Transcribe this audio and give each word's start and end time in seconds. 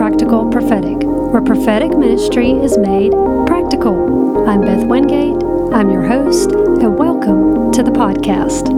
Practical 0.00 0.50
Prophetic, 0.50 0.96
where 1.02 1.42
prophetic 1.42 1.90
ministry 1.90 2.52
is 2.52 2.78
made 2.78 3.12
practical. 3.46 4.48
I'm 4.48 4.62
Beth 4.62 4.86
Wingate, 4.86 5.36
I'm 5.74 5.90
your 5.90 6.04
host, 6.04 6.52
and 6.52 6.98
welcome 6.98 7.70
to 7.72 7.82
the 7.82 7.90
podcast. 7.90 8.70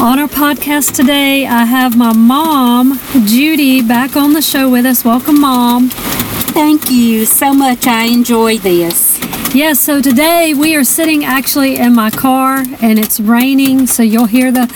On 0.00 0.18
our 0.18 0.26
podcast 0.26 0.96
today, 0.96 1.46
I 1.46 1.64
have 1.64 1.96
my 1.96 2.12
mom, 2.12 2.98
Judy, 3.24 3.82
back 3.82 4.16
on 4.16 4.32
the 4.32 4.42
show 4.42 4.68
with 4.68 4.84
us. 4.84 5.04
Welcome, 5.04 5.40
Mom. 5.40 5.90
Thank 5.90 6.90
you 6.90 7.24
so 7.24 7.54
much. 7.54 7.86
I 7.86 8.06
enjoy 8.06 8.58
this. 8.58 9.20
Yes, 9.54 9.78
so 9.78 10.00
today 10.02 10.54
we 10.54 10.74
are 10.74 10.84
sitting 10.84 11.24
actually 11.24 11.76
in 11.76 11.94
my 11.94 12.10
car 12.10 12.64
and 12.80 12.98
it's 12.98 13.20
raining, 13.20 13.86
so 13.86 14.02
you'll 14.02 14.26
hear 14.26 14.50
the 14.50 14.66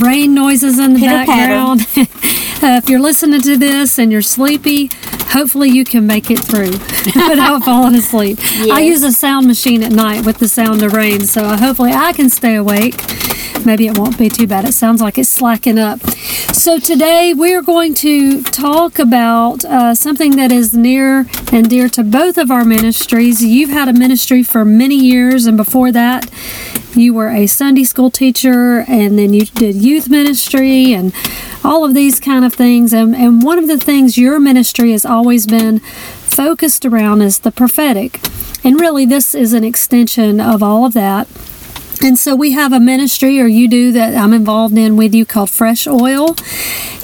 rain 0.00 0.34
noises 0.34 0.78
in 0.78 0.94
the 0.94 1.00
Pitter 1.00 1.26
background. 1.26 1.80
uh, 2.62 2.76
if 2.82 2.88
you're 2.88 3.00
listening 3.00 3.40
to 3.42 3.56
this 3.56 3.98
and 3.98 4.10
you're 4.10 4.22
sleepy, 4.22 4.90
hopefully 5.28 5.68
you 5.68 5.84
can 5.84 6.06
make 6.06 6.30
it 6.30 6.38
through 6.38 6.70
without 7.28 7.64
falling 7.64 7.94
asleep. 7.94 8.38
I 8.70 8.80
use 8.80 9.02
a 9.02 9.12
sound 9.12 9.46
machine 9.46 9.82
at 9.82 9.92
night 9.92 10.24
with 10.24 10.38
the 10.38 10.48
sound 10.48 10.82
of 10.82 10.92
rain, 10.92 11.22
so 11.26 11.56
hopefully 11.56 11.92
I 11.92 12.12
can 12.12 12.30
stay 12.30 12.54
awake. 12.54 13.00
Maybe 13.64 13.86
it 13.86 13.98
won't 13.98 14.18
be 14.18 14.28
too 14.28 14.46
bad. 14.46 14.64
It 14.64 14.72
sounds 14.72 15.00
like 15.00 15.18
it's 15.18 15.28
slacking 15.28 15.78
up. 15.78 16.00
So, 16.54 16.78
today 16.78 17.34
we're 17.34 17.62
going 17.62 17.94
to 17.94 18.42
talk 18.42 18.98
about 18.98 19.64
uh, 19.64 19.94
something 19.94 20.36
that 20.36 20.50
is 20.50 20.74
near 20.74 21.26
and 21.52 21.68
dear 21.68 21.88
to 21.90 22.04
both 22.04 22.38
of 22.38 22.50
our 22.50 22.64
ministries. 22.64 23.44
You've 23.44 23.70
had 23.70 23.88
a 23.88 23.92
ministry 23.92 24.42
for 24.42 24.64
many 24.64 24.96
years, 24.96 25.46
and 25.46 25.56
before 25.56 25.92
that, 25.92 26.30
you 26.94 27.14
were 27.14 27.28
a 27.28 27.46
Sunday 27.46 27.84
school 27.84 28.10
teacher, 28.10 28.84
and 28.88 29.18
then 29.18 29.34
you 29.34 29.46
did 29.46 29.76
youth 29.76 30.08
ministry 30.08 30.92
and 30.92 31.12
all 31.64 31.84
of 31.84 31.94
these 31.94 32.20
kind 32.20 32.44
of 32.44 32.54
things. 32.54 32.92
And, 32.92 33.14
and 33.14 33.42
one 33.42 33.58
of 33.58 33.68
the 33.68 33.78
things 33.78 34.18
your 34.18 34.38
ministry 34.40 34.92
has 34.92 35.04
always 35.04 35.46
been 35.46 35.80
focused 35.80 36.84
around 36.84 37.22
is 37.22 37.40
the 37.40 37.50
prophetic. 37.50 38.20
And 38.64 38.80
really, 38.80 39.06
this 39.06 39.34
is 39.34 39.52
an 39.52 39.64
extension 39.64 40.40
of 40.40 40.62
all 40.62 40.84
of 40.84 40.94
that. 40.94 41.28
And 42.00 42.16
so 42.16 42.36
we 42.36 42.52
have 42.52 42.72
a 42.72 42.78
ministry, 42.78 43.40
or 43.40 43.46
you 43.46 43.68
do, 43.68 43.90
that 43.92 44.14
I'm 44.14 44.32
involved 44.32 44.78
in 44.78 44.96
with 44.96 45.14
you 45.14 45.26
called 45.26 45.50
Fresh 45.50 45.86
Oil. 45.88 46.36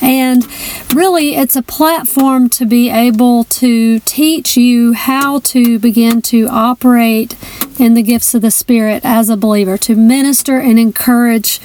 And 0.00 0.46
really, 0.94 1.34
it's 1.34 1.56
a 1.56 1.62
platform 1.62 2.48
to 2.50 2.64
be 2.64 2.90
able 2.90 3.44
to 3.44 3.98
teach 4.00 4.56
you 4.56 4.92
how 4.92 5.40
to 5.40 5.78
begin 5.80 6.22
to 6.22 6.46
operate 6.46 7.36
in 7.78 7.94
the 7.94 8.02
gifts 8.02 8.34
of 8.34 8.42
the 8.42 8.50
Spirit 8.50 9.04
as 9.04 9.28
a 9.28 9.36
believer, 9.36 9.76
to 9.78 9.94
minister 9.96 10.58
and 10.58 10.78
encourage 10.78 11.60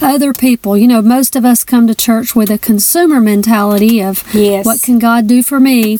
other 0.00 0.32
people. 0.32 0.76
You 0.76 0.86
know, 0.86 1.02
most 1.02 1.34
of 1.36 1.44
us 1.44 1.64
come 1.64 1.86
to 1.86 1.94
church 1.94 2.34
with 2.34 2.50
a 2.50 2.58
consumer 2.58 3.20
mentality 3.20 4.00
of 4.02 4.22
Yes. 4.34 4.64
what 4.64 4.82
can 4.82 4.98
God 4.98 5.26
do 5.26 5.42
for 5.42 5.58
me? 5.58 5.98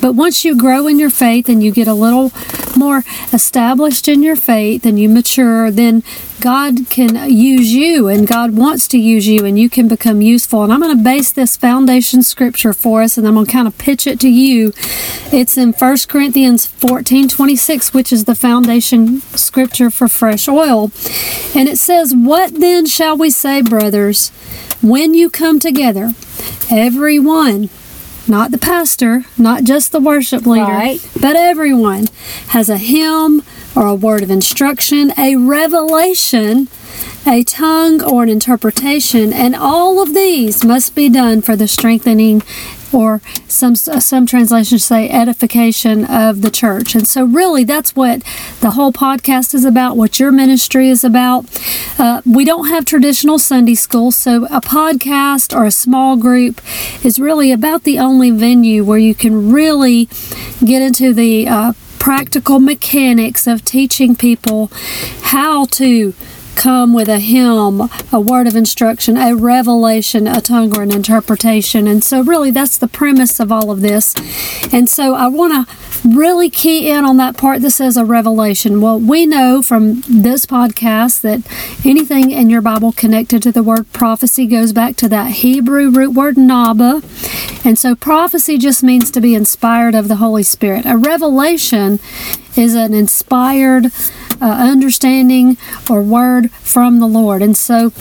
But 0.00 0.12
once 0.12 0.44
you 0.44 0.56
grow 0.56 0.86
in 0.86 0.98
your 0.98 1.10
faith 1.10 1.48
and 1.48 1.62
you 1.62 1.70
get 1.72 1.88
a 1.88 1.94
little 1.94 2.32
more 2.76 3.04
established 3.32 4.08
in 4.08 4.22
your 4.22 4.36
faith 4.36 4.84
and 4.84 4.98
you 4.98 5.08
mature, 5.08 5.70
then 5.70 6.02
God 6.40 6.88
can 6.88 7.30
use 7.30 7.74
you 7.74 8.08
and 8.08 8.26
God 8.26 8.56
wants 8.56 8.86
to 8.88 8.98
use 8.98 9.26
you 9.26 9.44
and 9.44 9.58
you 9.58 9.68
can 9.68 9.88
become 9.88 10.20
useful. 10.20 10.62
And 10.62 10.72
I'm 10.72 10.80
going 10.80 10.96
to 10.96 11.02
base 11.02 11.32
this 11.32 11.56
foundation 11.56 12.22
scripture 12.22 12.72
for 12.72 13.02
us 13.02 13.18
and 13.18 13.26
I'm 13.26 13.34
going 13.34 13.46
to 13.46 13.52
kind 13.52 13.66
of 13.66 13.76
pitch 13.78 14.06
it 14.06 14.20
to 14.20 14.28
you. 14.28 14.72
It's 15.32 15.56
in 15.56 15.72
1 15.72 15.96
Corinthians 16.08 16.66
14 16.66 17.28
26, 17.28 17.92
which 17.92 18.12
is 18.12 18.24
the 18.24 18.34
foundation 18.34 19.20
scripture 19.36 19.90
for 19.90 20.08
fresh 20.08 20.48
oil. 20.48 20.92
And 21.54 21.68
it 21.68 21.78
says, 21.78 22.14
What 22.14 22.54
then 22.60 22.86
shall 22.86 23.16
we 23.16 23.30
say, 23.30 23.62
brothers, 23.62 24.30
when 24.80 25.14
you 25.14 25.30
come 25.30 25.58
together? 25.58 26.12
Everyone 26.70 27.70
not 28.28 28.50
the 28.50 28.58
pastor, 28.58 29.24
not 29.36 29.64
just 29.64 29.92
the 29.92 30.00
worship 30.00 30.46
leader, 30.46 30.64
Right. 30.66 31.00
but 31.20 31.36
everyone 31.36 32.08
has 32.48 32.68
a 32.68 32.76
hymn 32.78 33.42
or 33.74 33.86
a 33.86 33.94
word 33.94 34.22
of 34.22 34.30
instruction, 34.30 35.12
a 35.18 35.36
revelation, 35.36 36.68
a 37.26 37.42
tongue 37.44 38.02
or 38.02 38.22
an 38.22 38.28
interpretation, 38.28 39.32
and 39.32 39.54
all 39.54 40.00
of 40.02 40.14
these 40.14 40.64
must 40.64 40.94
be 40.94 41.08
done 41.08 41.42
for 41.42 41.56
the 41.56 41.68
strengthening 41.68 42.42
or 42.92 43.20
some 43.46 43.74
some 43.74 44.26
translations 44.26 44.84
say 44.84 45.08
edification 45.08 46.04
of 46.04 46.42
the 46.42 46.50
church. 46.50 46.94
And 46.94 47.06
so 47.06 47.24
really 47.24 47.64
that's 47.64 47.94
what 47.94 48.22
the 48.60 48.72
whole 48.72 48.92
podcast 48.92 49.54
is 49.54 49.64
about, 49.64 49.96
what 49.96 50.18
your 50.18 50.32
ministry 50.32 50.88
is 50.88 51.04
about. 51.04 51.46
Uh, 51.98 52.22
we 52.24 52.44
don't 52.44 52.68
have 52.68 52.84
traditional 52.84 53.38
Sunday 53.38 53.74
school, 53.74 54.10
so 54.10 54.44
a 54.46 54.60
podcast 54.60 55.56
or 55.56 55.64
a 55.64 55.70
small 55.70 56.16
group 56.16 56.60
is 57.04 57.18
really 57.18 57.52
about 57.52 57.84
the 57.84 57.98
only 57.98 58.30
venue 58.30 58.84
where 58.84 58.98
you 58.98 59.14
can 59.14 59.52
really 59.52 60.08
get 60.64 60.82
into 60.82 61.12
the 61.12 61.46
uh, 61.48 61.72
practical 61.98 62.60
mechanics 62.60 63.46
of 63.46 63.64
teaching 63.64 64.14
people 64.14 64.70
how 65.22 65.66
to 65.66 66.14
come 66.58 66.92
with 66.92 67.08
a 67.08 67.20
hymn, 67.20 67.88
a 68.12 68.20
word 68.20 68.48
of 68.48 68.56
instruction, 68.56 69.16
a 69.16 69.34
revelation, 69.34 70.26
a 70.26 70.40
tongue, 70.40 70.76
or 70.76 70.82
an 70.82 70.90
interpretation. 70.90 71.86
And 71.86 72.02
so, 72.02 72.20
really, 72.20 72.50
that's 72.50 72.76
the 72.76 72.88
premise 72.88 73.38
of 73.38 73.52
all 73.52 73.70
of 73.70 73.80
this. 73.80 74.14
And 74.72 74.88
so, 74.88 75.14
I 75.14 75.28
want 75.28 75.68
to 75.68 75.76
really 76.04 76.50
key 76.50 76.90
in 76.90 77.04
on 77.04 77.16
that 77.16 77.36
part 77.36 77.62
that 77.62 77.70
says 77.70 77.96
a 77.96 78.04
revelation. 78.04 78.80
Well, 78.80 78.98
we 78.98 79.24
know 79.24 79.62
from 79.62 80.02
this 80.08 80.46
podcast 80.46 81.20
that 81.22 81.42
anything 81.86 82.30
in 82.30 82.50
your 82.50 82.60
Bible 82.60 82.92
connected 82.92 83.42
to 83.44 83.52
the 83.52 83.62
word 83.62 83.92
prophecy 83.92 84.46
goes 84.46 84.72
back 84.72 84.96
to 84.96 85.08
that 85.08 85.32
Hebrew 85.32 85.90
root 85.90 86.10
word 86.10 86.36
naba. 86.36 87.02
And 87.64 87.78
so, 87.78 87.94
prophecy 87.94 88.58
just 88.58 88.82
means 88.82 89.12
to 89.12 89.20
be 89.20 89.34
inspired 89.34 89.94
of 89.94 90.08
the 90.08 90.16
Holy 90.16 90.42
Spirit. 90.42 90.86
A 90.86 90.96
revelation 90.96 92.00
is 92.56 92.74
an 92.74 92.94
inspired 92.94 93.92
uh, 94.40 94.46
understanding 94.46 95.56
or 95.88 96.02
word 96.02 96.50
from 96.50 97.00
the 97.00 97.06
Lord. 97.06 97.42
And 97.42 97.56
so 97.56 97.92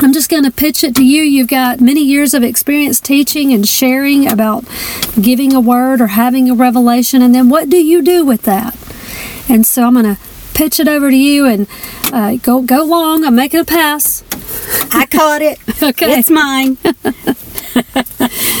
I'm 0.00 0.12
just 0.12 0.30
going 0.30 0.44
to 0.44 0.50
pitch 0.50 0.84
it 0.84 0.94
to 0.96 1.04
you. 1.04 1.22
You've 1.22 1.48
got 1.48 1.80
many 1.80 2.00
years 2.00 2.34
of 2.34 2.42
experience 2.44 3.00
teaching 3.00 3.52
and 3.52 3.66
sharing 3.66 4.30
about 4.30 4.64
giving 5.20 5.52
a 5.54 5.60
word 5.60 6.00
or 6.00 6.08
having 6.08 6.48
a 6.50 6.54
revelation. 6.54 7.20
And 7.20 7.34
then 7.34 7.48
what 7.48 7.68
do 7.68 7.76
you 7.78 8.02
do 8.02 8.24
with 8.24 8.42
that? 8.42 8.76
And 9.48 9.66
so 9.66 9.86
I'm 9.86 9.94
going 9.94 10.16
to 10.16 10.20
pitch 10.54 10.78
it 10.78 10.88
over 10.88 11.10
to 11.10 11.16
you 11.16 11.46
and 11.46 11.66
uh, 12.12 12.36
go 12.36 12.62
go 12.62 12.84
long. 12.84 13.24
I'm 13.24 13.34
making 13.34 13.60
a 13.60 13.64
pass. 13.64 14.22
I 14.92 15.06
caught 15.06 15.42
it. 15.42 15.58
Okay. 15.80 16.18
It's 16.18 16.28
mine. 16.28 16.76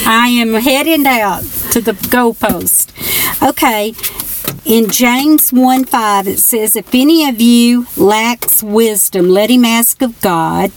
I 0.06 0.28
am 0.28 0.54
heading 0.54 1.04
out 1.04 1.42
to 1.72 1.80
the 1.80 1.92
goalpost. 1.92 2.92
Okay. 3.42 3.92
In 4.64 4.90
James 4.90 5.52
1 5.52 5.84
5, 5.84 6.28
it 6.28 6.38
says, 6.38 6.76
If 6.76 6.94
any 6.94 7.28
of 7.28 7.40
you 7.40 7.86
lacks 7.96 8.62
wisdom, 8.62 9.28
let 9.28 9.50
him 9.50 9.64
ask 9.64 10.02
of 10.02 10.20
God, 10.20 10.70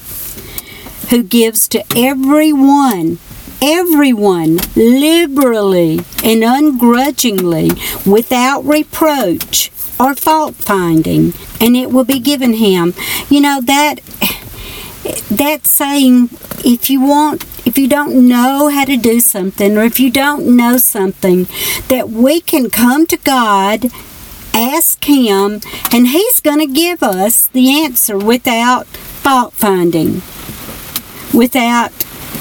who 1.10 1.24
gives 1.24 1.68
to 1.70 1.84
everyone, 1.96 3.20
everyone, 3.62 4.60
liberally 4.76 6.00
and 6.24 6.44
ungrudgingly, 6.44 7.72
without 8.06 8.62
reproach 8.66 9.72
or 10.00 10.16
fault 10.16 10.56
finding, 10.56 11.34
and 11.60 11.76
it 11.76 11.92
will 11.92 12.06
be 12.06 12.20
given 12.20 12.54
him. 12.54 12.94
You 13.30 13.42
know, 13.42 13.62
that 13.62 14.00
that 15.04 15.66
saying 15.66 16.30
if 16.64 16.90
you 16.90 17.02
want 17.02 17.44
if 17.66 17.78
you 17.78 17.88
don't 17.88 18.28
know 18.28 18.70
how 18.70 18.86
to 18.86 18.98
do 18.98 19.20
something 19.20 19.78
or 19.78 19.84
if 19.84 20.00
you 20.00 20.12
don't 20.12 20.56
know 20.56 20.78
something 20.78 21.48
that 21.88 22.10
we 22.10 22.42
can 22.42 22.70
come 22.70 23.06
to 23.08 23.18
God 23.18 23.86
ask 24.54 25.04
him 25.06 25.62
and 25.92 26.08
he's 26.10 26.40
going 26.40 26.60
to 26.60 26.68
give 26.68 27.02
us 27.02 27.48
the 27.48 27.84
answer 27.84 28.18
without 28.18 28.86
fault 28.88 29.54
finding 29.54 30.22
without 31.34 31.92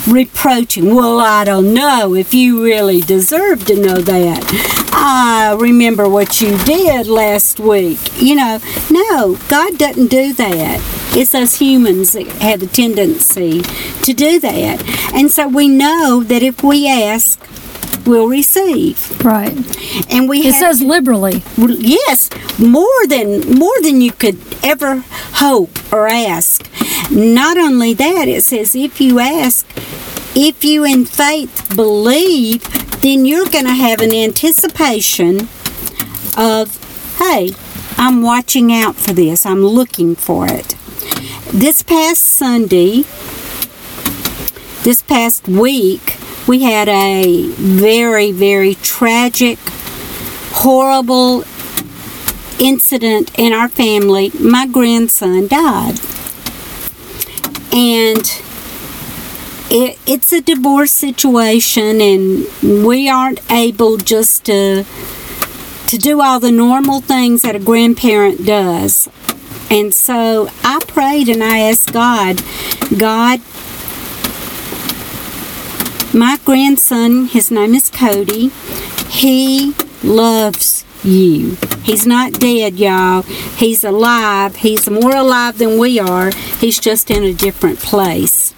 reproaching. 0.09 0.95
Well 0.95 1.21
I 1.21 1.45
don't 1.45 1.73
know 1.73 2.15
if 2.15 2.35
you 2.35 2.65
really 2.65 3.01
deserve 3.01 3.67
to 3.67 3.77
know 3.77 3.99
that. 3.99 4.91
I 4.93 5.57
remember 5.59 6.09
what 6.09 6.41
you 6.41 6.57
did 6.59 7.07
last 7.07 7.61
week. 7.61 7.99
You 8.21 8.35
know 8.35 8.61
no 8.91 9.37
God 9.49 9.79
doesn't 9.79 10.09
do 10.09 10.33
that 10.35 11.00
it's 11.13 11.35
us 11.35 11.59
humans 11.59 12.13
that 12.13 12.27
have 12.41 12.63
a 12.63 12.67
tendency 12.67 13.63
to 14.03 14.13
do 14.13 14.41
that. 14.41 14.83
And 15.15 15.31
so 15.31 15.49
we 15.49 15.69
know 15.69 16.23
that 16.25 16.43
if 16.43 16.63
we 16.63 16.89
ask, 16.89 17.41
we'll 18.07 18.29
receive. 18.29 19.25
Right. 19.25 19.53
And 20.11 20.29
we 20.29 20.41
It 20.47 20.55
says 20.55 20.83
liberally. 20.83 21.43
yes, 21.57 22.31
more 22.59 23.07
than 23.09 23.59
more 23.59 23.81
than 23.83 24.01
you 24.01 24.13
could 24.13 24.39
ever 24.63 25.05
hope 25.35 25.93
or 25.93 26.07
ask. 26.09 26.69
Not 27.11 27.59
only 27.59 27.95
that, 27.95 28.29
it 28.29 28.45
says 28.45 28.75
if 28.75 29.01
you 29.01 29.19
ask, 29.19 29.67
if 30.37 30.65
you 30.65 30.85
in 30.85 31.05
faith 31.07 31.75
believe, 31.75 32.63
then 33.03 33.25
you're 33.27 33.49
going 33.49 33.65
to 33.65 33.73
have 33.73 34.01
an 34.01 34.13
anticipation 34.15 35.49
of, 36.37 37.17
hey, 37.19 37.51
I'm 37.97 38.23
watching 38.23 38.73
out 38.73 38.97
for 38.97 39.13
this. 39.13 39.45
I'm 39.45 39.65
looking 39.65 40.15
for 40.15 40.47
it. 40.47 40.77
This 41.53 41.83
past 41.83 42.25
Sunday, 42.25 43.03
this 44.85 45.03
past 45.03 45.49
week 45.49 46.17
we 46.47 46.63
had 46.63 46.89
a 46.89 47.49
very, 47.49 48.31
very 48.31 48.77
tragic, 48.77 49.59
horrible 50.53 51.43
incident 52.61 53.37
in 53.37 53.53
our 53.53 53.69
family. 53.69 54.31
My 54.39 54.69
grandson 54.69 55.49
died. 55.49 55.99
And 57.73 58.23
it, 59.73 59.99
it's 60.07 60.33
a 60.33 60.41
divorce 60.41 60.93
situation, 60.93 62.01
and 62.01 62.47
we 62.85 63.09
aren't 63.09 63.41
able 63.51 63.97
just 63.97 64.45
to 64.45 64.85
to 65.89 65.99
do 65.99 66.21
all 66.21 66.39
the 66.39 66.53
normal 66.53 67.01
things 67.01 67.43
that 67.43 67.57
a 67.57 67.59
grandparent 67.59 68.47
does. 68.47 69.09
And 69.71 69.95
so 69.95 70.49
I 70.65 70.81
prayed 70.87 71.29
and 71.29 71.43
I 71.43 71.61
asked 71.61 71.93
God, 71.93 72.43
God, 72.99 73.41
my 76.13 76.39
grandson, 76.45 77.27
his 77.27 77.53
name 77.53 77.75
is 77.75 77.89
Cody, 77.89 78.49
he 79.09 79.75
loves 80.03 80.85
you. 81.05 81.57
He's 81.83 82.07
not 82.07 82.33
dead, 82.33 82.79
y'all. 82.79 83.23
He's 83.23 83.85
alive. 83.85 84.57
He's 84.57 84.91
more 84.91 85.15
alive 85.15 85.59
than 85.59 85.79
we 85.79 85.99
are. 85.99 86.33
He's 86.59 86.79
just 86.79 87.11
in 87.11 87.23
a 87.23 87.33
different 87.33 87.79
place. 87.79 88.53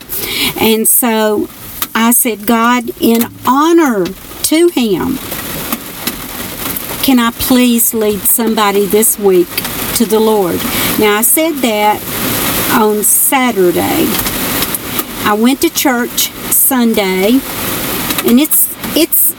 And 0.59 0.89
so 0.89 1.49
I 1.95 2.13
said, 2.13 2.47
God, 2.47 2.91
in 3.01 3.23
honor 3.47 4.07
to 4.07 4.69
him, 4.69 5.19
can 7.03 7.19
I 7.19 7.33
please 7.33 7.93
lead 7.95 8.21
somebody 8.21 8.87
this 8.87 9.19
week 9.19 9.49
to 9.97 10.07
the 10.07 10.21
Lord? 10.21 10.61
Now, 10.99 11.19
I 11.19 11.23
said 11.23 11.53
that 11.63 12.01
on 12.79 13.03
Saturday. 13.03 14.07
I 15.25 15.35
went 15.39 15.63
to 15.63 15.71
church 15.71 16.31
Sunday, 16.53 17.41
and 18.27 18.39
it's 18.39 18.69
it's 18.95 19.33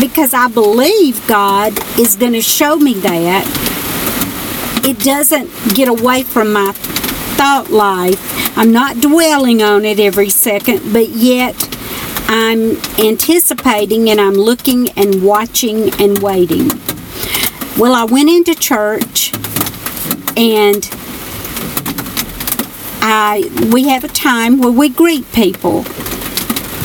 because 0.00 0.32
I 0.32 0.48
believe 0.48 1.26
God 1.26 1.78
is 1.98 2.16
going 2.16 2.32
to 2.32 2.40
show 2.40 2.76
me 2.76 2.94
that. 2.94 3.44
It 4.84 4.98
doesn't 5.00 5.50
get 5.74 5.88
away 5.88 6.22
from 6.22 6.52
my 6.52 6.72
thought 6.72 7.70
life. 7.70 8.56
I'm 8.56 8.72
not 8.72 9.00
dwelling 9.00 9.62
on 9.62 9.84
it 9.84 10.00
every 10.00 10.30
second, 10.30 10.92
but 10.92 11.10
yet 11.10 11.54
I'm 12.28 12.76
anticipating 12.98 14.08
and 14.08 14.20
I'm 14.20 14.34
looking 14.34 14.88
and 14.90 15.22
watching 15.22 15.92
and 16.00 16.18
waiting. 16.20 16.70
Well, 17.78 17.94
I 17.94 18.04
went 18.04 18.30
into 18.30 18.54
church 18.54 19.32
and 20.36 20.88
I 23.02 23.50
we 23.72 23.88
have 23.88 24.04
a 24.04 24.08
time 24.08 24.58
where 24.58 24.72
we 24.72 24.88
greet 24.88 25.30
people. 25.32 25.84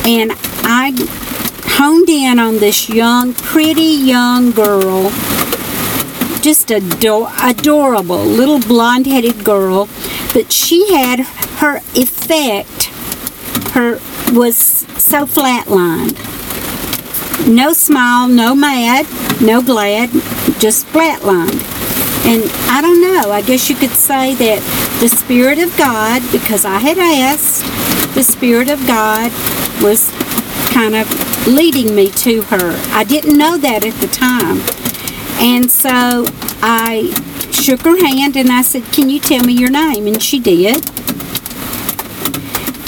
And 0.06 0.32
I 0.62 0.92
honed 1.64 2.08
in 2.08 2.38
on 2.38 2.58
this 2.58 2.88
young, 2.88 3.34
pretty 3.34 3.82
young 3.82 4.50
girl, 4.52 5.10
just 6.40 6.70
ador- 6.70 7.32
adorable 7.42 8.24
little 8.24 8.60
blonde 8.60 9.06
headed 9.06 9.44
girl, 9.44 9.88
but 10.32 10.52
she 10.52 10.94
had 10.94 11.20
her 11.58 11.78
effect, 11.94 12.84
her 13.72 14.00
was 14.32 14.56
so 14.56 15.26
flatlined. 15.26 16.16
No 17.46 17.72
smile, 17.72 18.28
no 18.28 18.54
mad, 18.54 19.06
no 19.40 19.60
glad, 19.60 20.10
just 20.58 20.86
flatlined. 20.86 21.75
And 22.26 22.42
I 22.68 22.80
don't 22.82 23.00
know, 23.00 23.30
I 23.30 23.40
guess 23.40 23.70
you 23.70 23.76
could 23.76 23.90
say 23.90 24.34
that 24.34 24.60
the 25.00 25.08
Spirit 25.08 25.60
of 25.60 25.76
God, 25.78 26.22
because 26.32 26.64
I 26.64 26.78
had 26.78 26.98
asked, 26.98 27.64
the 28.16 28.24
Spirit 28.24 28.68
of 28.68 28.84
God 28.86 29.30
was 29.80 30.10
kind 30.72 30.96
of 30.96 31.06
leading 31.46 31.94
me 31.94 32.10
to 32.10 32.42
her. 32.42 32.76
I 32.90 33.04
didn't 33.04 33.38
know 33.38 33.56
that 33.56 33.84
at 33.84 33.94
the 34.00 34.08
time. 34.08 34.58
And 35.38 35.70
so 35.70 36.24
I 36.62 37.14
shook 37.52 37.82
her 37.82 37.96
hand 38.04 38.36
and 38.36 38.50
I 38.50 38.62
said, 38.62 38.84
Can 38.92 39.08
you 39.08 39.20
tell 39.20 39.44
me 39.44 39.52
your 39.52 39.70
name? 39.70 40.06
And 40.06 40.20
she 40.22 40.40
did. 40.40 40.84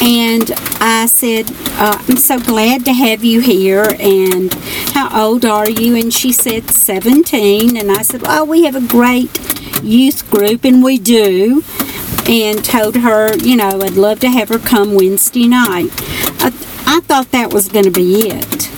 And 0.00 0.50
I 0.80 1.06
said, 1.06 1.50
uh, 1.80 2.02
I'm 2.08 2.16
so 2.16 2.38
glad 2.38 2.84
to 2.84 2.92
have 2.92 3.24
you 3.24 3.40
here. 3.40 3.86
And 3.98 4.52
how 4.92 5.26
old 5.26 5.44
are 5.44 5.68
you? 5.68 5.96
And 5.96 6.12
she 6.12 6.32
said, 6.32 6.70
17. 6.70 7.76
And 7.76 7.90
I 7.90 8.02
said, 8.02 8.22
Oh, 8.24 8.44
we 8.44 8.64
have 8.64 8.76
a 8.76 8.86
great 8.86 9.38
youth 9.82 10.30
group, 10.30 10.64
and 10.64 10.82
we 10.82 10.98
do. 10.98 11.62
And 12.28 12.64
told 12.64 12.96
her, 12.96 13.36
you 13.38 13.56
know, 13.56 13.80
I'd 13.80 13.94
love 13.94 14.20
to 14.20 14.28
have 14.28 14.50
her 14.50 14.58
come 14.58 14.94
Wednesday 14.94 15.48
night. 15.48 15.88
I, 16.40 16.52
I 16.86 17.00
thought 17.00 17.30
that 17.32 17.52
was 17.52 17.68
going 17.68 17.86
to 17.86 17.90
be 17.90 18.28
it. 18.28 18.70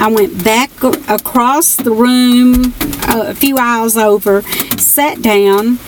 I 0.00 0.08
went 0.08 0.42
back 0.44 0.70
across 1.08 1.76
the 1.76 1.90
room, 1.90 2.72
uh, 3.08 3.26
a 3.28 3.34
few 3.34 3.58
aisles 3.58 3.96
over, 3.96 4.42
sat 4.78 5.20
down, 5.20 5.78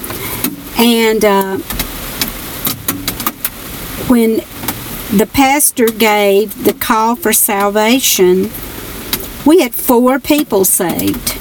and 0.77 1.25
uh, 1.25 1.59
when 4.09 4.41
the 5.13 5.27
pastor 5.27 5.87
gave 5.89 6.65
the 6.65 6.73
call 6.73 7.17
for 7.17 7.33
salvation, 7.33 8.51
we 9.45 9.61
had 9.61 9.75
four 9.75 10.21
people 10.21 10.65
saved. 10.65 11.37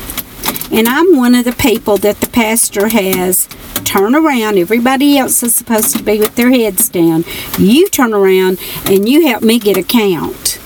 And 0.71 0.87
I'm 0.87 1.15
one 1.15 1.35
of 1.35 1.45
the 1.45 1.51
people 1.51 1.97
that 1.97 2.19
the 2.19 2.29
pastor 2.29 2.89
has 2.89 3.47
turn 3.85 4.15
around. 4.15 4.57
Everybody 4.57 5.17
else 5.17 5.43
is 5.43 5.55
supposed 5.55 5.95
to 5.97 6.03
be 6.03 6.19
with 6.19 6.35
their 6.35 6.49
heads 6.49 6.89
down. 6.89 7.25
You 7.57 7.87
turn 7.89 8.13
around 8.13 8.59
and 8.85 9.07
you 9.07 9.27
help 9.27 9.43
me 9.43 9.59
get 9.59 9.77
a 9.77 9.83
count. 9.83 10.59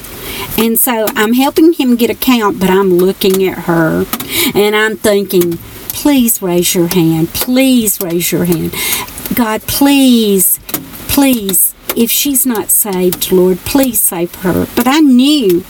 And 0.58 0.80
so 0.80 1.06
I'm 1.10 1.34
helping 1.34 1.74
him 1.74 1.96
get 1.96 2.10
a 2.10 2.16
count, 2.16 2.60
but 2.60 2.70
I'm 2.70 2.94
looking 2.94 3.44
at 3.46 3.60
her 3.60 4.06
and 4.54 4.76
I'm 4.76 4.98
thinking, 4.98 5.58
please 5.90 6.42
raise 6.42 6.74
your 6.76 6.88
hand. 6.88 7.30
Please 7.30 8.00
raise 8.02 8.32
your 8.32 8.46
hand. 8.46 8.74
God, 9.36 9.62
please, 9.64 10.60
please 11.08 11.74
if 11.96 12.12
she's 12.12 12.46
not 12.46 12.70
saved, 12.70 13.32
Lord, 13.32 13.60
please 13.60 14.02
save 14.02 14.34
her. 14.36 14.68
But 14.76 14.88
I 14.88 15.00
knew 15.00 15.64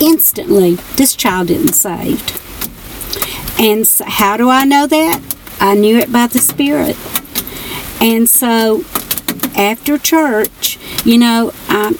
instantly 0.00 0.74
this 0.96 1.14
child 1.14 1.50
isn't 1.50 1.74
saved. 1.74 2.40
And 3.58 3.86
so 3.86 4.04
how 4.04 4.36
do 4.36 4.48
I 4.50 4.64
know 4.64 4.86
that? 4.86 5.20
I 5.60 5.74
knew 5.74 5.96
it 5.98 6.10
by 6.10 6.26
the 6.26 6.38
Spirit. 6.38 6.96
And 8.00 8.28
so 8.28 8.84
after 9.56 9.98
church, 9.98 10.78
you 11.04 11.18
know, 11.18 11.52
I'm, 11.68 11.94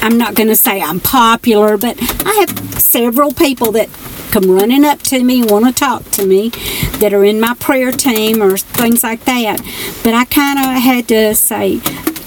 I'm 0.00 0.16
not 0.16 0.34
going 0.34 0.48
to 0.48 0.56
say 0.56 0.80
I'm 0.80 1.00
popular, 1.00 1.76
but 1.76 1.96
I 2.24 2.46
have 2.46 2.80
several 2.80 3.32
people 3.32 3.72
that 3.72 3.88
come 4.30 4.50
running 4.50 4.84
up 4.84 5.00
to 5.00 5.22
me, 5.22 5.42
want 5.42 5.66
to 5.66 5.72
talk 5.72 6.04
to 6.12 6.26
me, 6.26 6.50
that 6.98 7.12
are 7.12 7.24
in 7.24 7.40
my 7.40 7.54
prayer 7.54 7.92
team 7.92 8.42
or 8.42 8.56
things 8.56 9.02
like 9.02 9.24
that. 9.24 9.58
But 10.02 10.14
I 10.14 10.24
kind 10.24 10.58
of 10.58 10.82
had 10.82 11.08
to 11.08 11.34
say, 11.34 11.80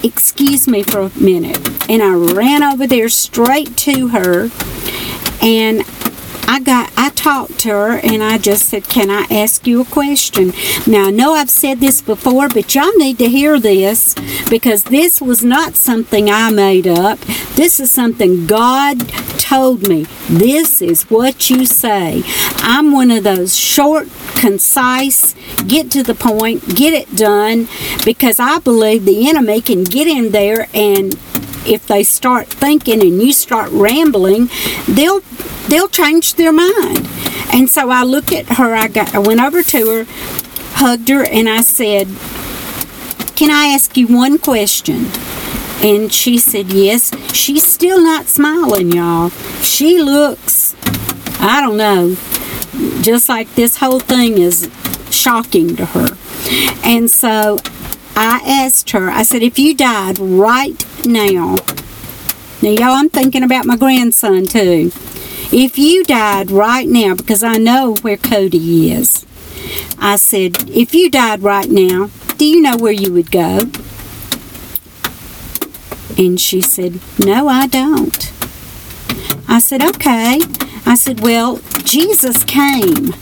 excuse 0.03 0.67
me 0.67 0.83
for 0.83 1.01
a 1.01 1.11
minute. 1.19 1.57
And 1.89 2.01
I 2.01 2.13
ran 2.13 2.63
over 2.63 2.87
there 2.87 3.09
straight 3.09 3.75
to 3.77 4.09
her 4.09 4.49
and 5.41 5.83
I 6.51 6.59
got 6.59 6.91
I 6.97 7.11
talked 7.11 7.59
to 7.59 7.69
her 7.69 7.97
and 8.03 8.21
I 8.21 8.37
just 8.37 8.67
said, 8.67 8.89
"Can 8.89 9.09
I 9.09 9.25
ask 9.31 9.65
you 9.65 9.79
a 9.79 9.85
question?" 9.85 10.51
Now, 10.85 11.07
I 11.07 11.09
know 11.09 11.33
I've 11.33 11.49
said 11.49 11.79
this 11.79 12.01
before, 12.01 12.49
but 12.49 12.75
y'all 12.75 12.91
need 12.97 13.19
to 13.19 13.29
hear 13.29 13.57
this 13.57 14.15
because 14.49 14.83
this 14.83 15.21
was 15.21 15.45
not 15.45 15.77
something 15.77 16.29
I 16.29 16.51
made 16.51 16.87
up. 16.87 17.19
This 17.55 17.79
is 17.79 17.89
something 17.89 18.47
God 18.47 19.07
told 19.37 19.87
me. 19.87 20.07
This 20.27 20.81
is 20.81 21.03
what 21.03 21.49
you 21.49 21.65
say. 21.65 22.21
I'm 22.57 22.91
one 22.91 23.11
of 23.11 23.23
those 23.23 23.55
short, 23.55 24.09
concise, 24.35 25.35
get 25.67 25.89
to 25.91 26.03
the 26.03 26.15
point, 26.15 26.75
get 26.75 26.93
it 26.93 27.15
done 27.15 27.69
because 28.03 28.41
I 28.41 28.59
believe 28.59 29.05
the 29.05 29.29
enemy 29.29 29.61
can 29.61 29.85
get 29.85 30.05
in 30.05 30.31
there 30.31 30.67
and 30.73 31.17
if 31.65 31.87
they 31.87 32.03
start 32.03 32.47
thinking 32.47 33.01
and 33.01 33.21
you 33.21 33.33
start 33.33 33.69
rambling, 33.71 34.49
they'll 34.87 35.21
they'll 35.67 35.89
change 35.89 36.35
their 36.35 36.53
mind. 36.53 37.07
And 37.53 37.69
so 37.69 37.89
I 37.89 38.03
looked 38.03 38.31
at 38.31 38.45
her, 38.57 38.73
I 38.75 38.87
got 38.87 39.13
I 39.13 39.19
went 39.19 39.41
over 39.41 39.63
to 39.63 39.87
her, 39.89 40.05
hugged 40.75 41.09
her, 41.09 41.23
and 41.23 41.47
I 41.49 41.61
said, 41.61 42.07
Can 43.35 43.51
I 43.51 43.73
ask 43.73 43.95
you 43.97 44.07
one 44.07 44.37
question? 44.37 45.07
And 45.83 46.13
she 46.13 46.37
said, 46.37 46.71
Yes. 46.71 47.11
She's 47.35 47.65
still 47.65 48.01
not 48.01 48.27
smiling, 48.27 48.91
y'all. 48.91 49.29
She 49.61 50.01
looks, 50.01 50.75
I 51.39 51.59
don't 51.61 51.77
know, 51.77 52.15
just 53.01 53.29
like 53.29 53.55
this 53.55 53.77
whole 53.77 53.99
thing 53.99 54.37
is 54.37 54.69
shocking 55.09 55.75
to 55.75 55.85
her. 55.87 56.17
And 56.83 57.09
so 57.09 57.57
I 58.23 58.39
asked 58.45 58.91
her, 58.91 59.09
I 59.09 59.23
said, 59.23 59.41
if 59.41 59.57
you 59.57 59.73
died 59.75 60.19
right 60.19 60.77
now, 61.07 61.55
now 62.61 62.69
y'all, 62.69 62.93
I'm 62.93 63.09
thinking 63.09 63.41
about 63.41 63.65
my 63.65 63.75
grandson 63.75 64.45
too. 64.45 64.91
If 65.51 65.79
you 65.79 66.03
died 66.03 66.51
right 66.51 66.87
now, 66.87 67.15
because 67.15 67.41
I 67.41 67.57
know 67.57 67.95
where 68.01 68.17
Cody 68.17 68.91
is, 68.91 69.25
I 69.97 70.17
said, 70.17 70.69
if 70.69 70.93
you 70.93 71.09
died 71.09 71.41
right 71.41 71.67
now, 71.67 72.11
do 72.37 72.45
you 72.45 72.61
know 72.61 72.77
where 72.77 72.91
you 72.91 73.11
would 73.11 73.31
go? 73.31 73.71
And 76.15 76.39
she 76.39 76.61
said, 76.61 76.99
No, 77.17 77.47
I 77.47 77.65
don't. 77.65 78.31
I 79.47 79.57
said, 79.57 79.81
Okay. 79.81 80.41
I 80.85 80.93
said, 80.93 81.21
Well, 81.21 81.59
Jesus 81.83 82.43
came 82.43 83.15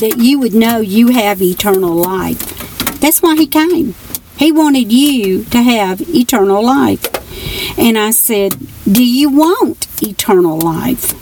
that 0.00 0.16
you 0.18 0.40
would 0.40 0.54
know 0.54 0.80
you 0.80 1.12
have 1.12 1.40
eternal 1.40 1.94
life. 1.94 2.98
That's 2.98 3.22
why 3.22 3.36
he 3.36 3.46
came. 3.46 3.94
He 4.36 4.52
wanted 4.52 4.92
you 4.92 5.44
to 5.44 5.62
have 5.62 6.00
eternal 6.00 6.64
life. 6.64 7.78
And 7.78 7.98
I 7.98 8.10
said, 8.10 8.56
Do 8.84 9.04
you 9.04 9.30
want 9.30 9.86
eternal 10.02 10.58
life? 10.58 11.12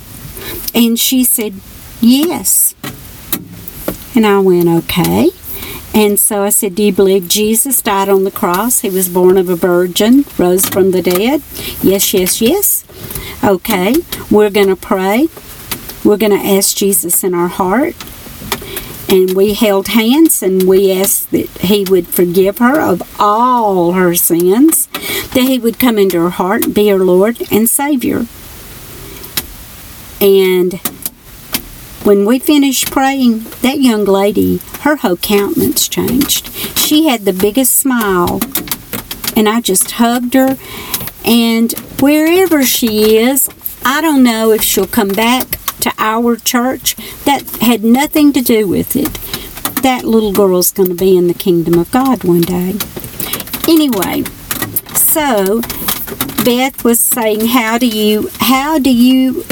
And 0.75 0.99
she 0.99 1.25
said, 1.25 1.55
Yes. 2.01 2.75
And 4.15 4.27
I 4.27 4.39
went, 4.41 4.69
Okay. 4.69 5.31
And 5.95 6.19
so 6.19 6.43
I 6.43 6.49
said, 6.49 6.75
Do 6.75 6.83
you 6.83 6.93
believe 6.93 7.29
Jesus 7.29 7.83
died 7.83 8.09
on 8.09 8.25
the 8.25 8.31
cross? 8.31 8.81
He 8.81 8.89
was 8.89 9.09
born 9.09 9.37
of 9.37 9.51
a 9.51 9.57
virgin, 9.57 10.25
rose 10.39 10.67
from 10.67 10.91
the 10.91 11.03
dead? 11.03 11.43
Yes, 11.83 12.15
yes, 12.15 12.41
yes. 12.41 12.85
Okay, 13.45 13.95
we're 14.31 14.51
going 14.51 14.69
to 14.69 14.77
pray. 14.77 15.29
We're 16.05 16.17
going 16.17 16.33
to 16.33 16.47
ask 16.47 16.77
Jesus 16.77 17.23
in 17.23 17.35
our 17.35 17.49
heart. 17.49 17.95
And 19.13 19.37
we 19.37 19.53
held 19.53 19.89
hands 19.89 20.43
and 20.43 20.63
we 20.67 20.91
asked 20.91 21.33
that 21.33 21.51
He 21.61 21.85
would 21.85 22.09
forgive 22.09 22.57
her 22.59 22.81
of 22.81 23.03
all 23.21 23.93
her 23.93 24.15
sins, 24.15 24.87
that 24.87 25.43
He 25.43 25.59
would 25.59 25.79
come 25.79 25.99
into 25.99 26.19
her 26.19 26.31
heart 26.31 26.65
and 26.65 26.75
be 26.75 26.89
her 26.89 26.97
Lord 26.97 27.43
and 27.53 27.69
Savior. 27.69 28.25
And 30.19 30.81
when 32.05 32.25
we 32.25 32.39
finished 32.39 32.91
praying, 32.91 33.41
that 33.61 33.81
young 33.81 34.07
lady, 34.07 34.61
her 34.81 34.97
whole 34.97 35.19
countenance 35.19 35.89
changed. 35.89 36.49
She 36.79 37.07
had 37.07 37.27
the 37.27 37.35
biggest 37.35 37.75
smile, 37.75 38.41
and 39.37 39.47
I 39.47 39.61
just 39.61 39.91
hugged 39.91 40.33
her. 40.33 40.57
And 41.23 41.73
wherever 42.01 42.65
she 42.65 43.19
is, 43.19 43.51
I 43.85 44.01
don't 44.01 44.23
know 44.23 44.53
if 44.53 44.63
she'll 44.63 44.87
come 44.87 45.09
back 45.09 45.59
to 45.83 45.93
our 45.99 46.37
church. 46.37 46.97
That 47.25 47.43
had 47.61 47.85
nothing 47.85 48.33
to 48.33 48.41
do 48.41 48.67
with 48.67 48.97
it. 48.97 49.13
That 49.83 50.05
little 50.05 50.33
girl's 50.33 50.73
going 50.73 50.89
to 50.89 50.95
be 50.95 51.17
in 51.17 51.27
the 51.27 51.35
kingdom 51.35 51.79
of 51.79 51.91
God 51.91 52.25
one 52.25 52.43
day. 52.43 52.75
Anyway, 53.69 54.25
so 54.95 55.61
Beth 56.45 56.85
was 56.85 57.01
saying, 57.01 57.47
"How 57.49 57.79
do 57.79 57.87
you 57.87 58.31
how 58.41 58.79
do 58.79 58.91
you 58.91 59.45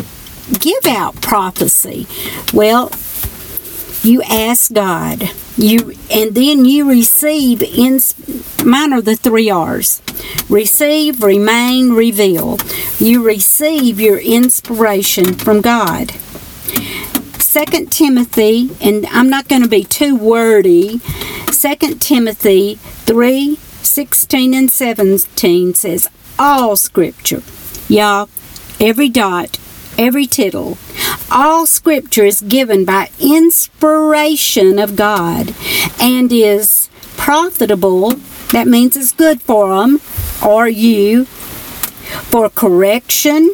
give 0.59 0.87
out 0.87 1.21
prophecy?" 1.21 2.07
Well, 2.53 2.91
you 4.03 4.23
ask 4.23 4.73
God. 4.73 5.31
You 5.57 5.93
and 6.11 6.35
then 6.35 6.65
you 6.65 6.89
receive 6.89 7.63
in 7.63 8.01
mine 8.65 8.93
are 8.93 9.01
the 9.01 9.17
three 9.17 9.51
R's. 9.51 10.03
Receive, 10.49 11.23
remain, 11.23 11.93
reveal. 11.93 12.59
You 12.99 13.23
receive 13.25 14.01
your 14.01 14.19
inspiration 14.19 15.35
from 15.35 15.61
God. 15.61 16.13
Second 17.41 17.91
Timothy, 17.91 18.71
and 18.81 19.07
I'm 19.07 19.29
not 19.29 19.49
going 19.49 19.63
to 19.63 19.69
be 19.69 19.85
too 19.85 20.17
wordy. 20.17 20.99
Second 21.51 22.01
Timothy 22.01 22.77
3 22.77 23.57
16 23.57 24.55
and 24.55 24.71
17 24.71 25.75
says, 25.75 26.09
All 26.39 26.77
scripture, 26.77 27.43
y'all, 27.89 28.29
every 28.79 29.09
dot, 29.09 29.59
every 29.99 30.27
tittle, 30.27 30.79
all 31.31 31.67
scripture 31.67 32.25
is 32.25 32.41
given 32.41 32.85
by 32.85 33.11
inspiration 33.19 34.79
of 34.79 34.97
God 34.97 35.55
and 36.01 36.31
is 36.33 36.89
profitable. 37.17 38.15
That 38.53 38.67
means 38.67 38.97
it's 38.97 39.13
good 39.13 39.41
for 39.41 39.69
them 39.77 40.01
or 40.45 40.69
you 40.69 41.27
for 42.31 42.49
correction, 42.49 43.53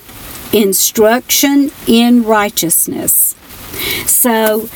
instruction 0.53 1.71
in 1.87 2.25
righteousness. 2.25 3.35
So, 4.07 4.69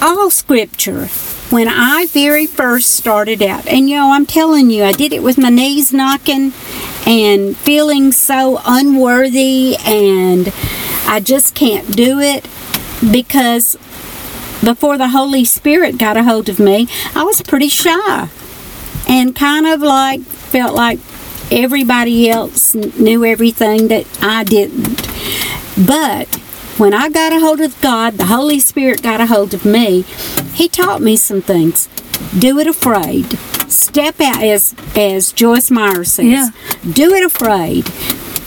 all 0.00 0.30
scripture, 0.30 1.06
when 1.50 1.68
I 1.68 2.06
very 2.06 2.46
first 2.46 2.92
started 2.92 3.42
out, 3.42 3.66
and 3.66 3.88
you 3.88 3.96
know, 3.96 4.12
I'm 4.12 4.26
telling 4.26 4.70
you, 4.70 4.82
I 4.82 4.92
did 4.92 5.12
it 5.12 5.22
with 5.22 5.38
my 5.38 5.50
knees 5.50 5.92
knocking 5.92 6.52
and 7.06 7.56
feeling 7.56 8.10
so 8.10 8.60
unworthy, 8.64 9.76
and 9.84 10.52
I 11.06 11.20
just 11.20 11.54
can't 11.54 11.94
do 11.94 12.18
it 12.18 12.48
because 13.12 13.76
before 14.64 14.98
the 14.98 15.08
Holy 15.08 15.44
Spirit 15.44 15.98
got 15.98 16.16
a 16.16 16.22
hold 16.22 16.48
of 16.48 16.58
me, 16.58 16.88
I 17.14 17.24
was 17.24 17.42
pretty 17.42 17.68
shy 17.68 18.28
and 19.08 19.34
kind 19.34 19.66
of 19.66 19.80
like 19.80 20.20
felt 20.20 20.74
like 20.74 20.98
everybody 21.50 22.30
else 22.30 22.74
knew 22.74 23.24
everything 23.24 23.88
that 23.88 24.06
I 24.22 24.44
didn't. 24.44 25.02
But 25.86 26.28
when 26.78 26.94
I 26.94 27.08
got 27.08 27.32
a 27.32 27.40
hold 27.40 27.60
of 27.60 27.78
God, 27.80 28.14
the 28.14 28.26
Holy 28.26 28.60
Spirit 28.60 29.02
got 29.02 29.20
a 29.20 29.26
hold 29.26 29.54
of 29.54 29.64
me, 29.64 30.02
He 30.54 30.68
taught 30.68 31.00
me 31.02 31.16
some 31.16 31.42
things. 31.42 31.88
Do 32.38 32.58
it 32.58 32.66
afraid. 32.66 33.38
Step 33.68 34.20
out, 34.20 34.42
as 34.42 34.74
as 34.94 35.32
Joyce 35.32 35.70
Meyer 35.70 36.04
says. 36.04 36.26
Yeah. 36.26 36.50
Do 36.92 37.14
it 37.14 37.24
afraid, 37.24 37.88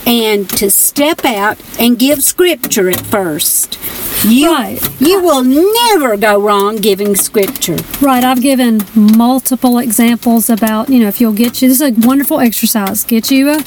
and 0.06 0.50
to 0.52 0.70
step 0.70 1.26
out 1.26 1.58
and 1.80 1.98
give 1.98 2.24
Scripture 2.24 2.90
at 2.90 3.00
first. 3.02 3.80
You 4.24 4.52
Right. 4.52 4.80
you 5.00 5.22
will 5.22 5.44
never 5.44 6.16
go 6.18 6.40
wrong 6.40 6.78
giving 6.78 7.16
Scripture. 7.16 7.78
Right, 8.02 8.24
I've 8.24 8.42
given 8.42 8.82
multiple 8.96 9.78
examples 9.80 10.50
about, 10.50 10.90
you 10.90 11.00
know, 11.00 11.08
if 11.08 11.20
you'll 11.22 11.34
get 11.34 11.62
you, 11.62 11.68
this 11.70 11.82
is 11.82 11.98
a 11.98 12.08
wonderful 12.08 12.40
exercise. 12.40 13.04
Get 13.04 13.30
you 13.32 13.50
a 13.52 13.64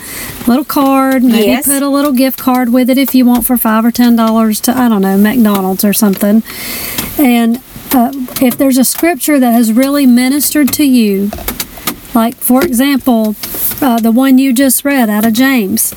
little 0.47 0.64
card, 0.64 1.23
maybe 1.23 1.47
Yes. 1.49 1.66
put 1.66 1.83
a 1.83 1.88
little 1.88 2.12
gift 2.12 2.38
card 2.38 2.73
with 2.73 2.88
it 2.90 2.99
if 2.99 3.14
you 3.14 3.25
want 3.25 3.47
for 3.47 3.57
five 3.57 3.85
or 3.85 3.90
ten 3.90 4.16
dollars 4.16 4.61
to, 4.61 4.76
I 4.76 4.88
don't 4.88 5.02
know, 5.02 5.16
McDonald's 5.18 5.85
or 5.85 5.92
something. 5.92 6.42
And 7.18 7.57
uh, 7.92 8.12
if 8.40 8.57
there's 8.59 8.78
a 8.78 8.85
scripture 8.85 9.38
that 9.40 9.52
has 9.52 9.73
really 9.73 10.07
ministered 10.07 10.73
to 10.75 10.85
you, 10.85 11.30
like 12.14 12.35
for 12.37 12.64
example, 12.64 13.35
uh, 13.80 13.99
the 14.00 14.12
one 14.12 14.38
you 14.38 14.52
just 14.52 14.85
read 14.85 15.09
out 15.09 15.25
of 15.25 15.33
James, 15.35 15.95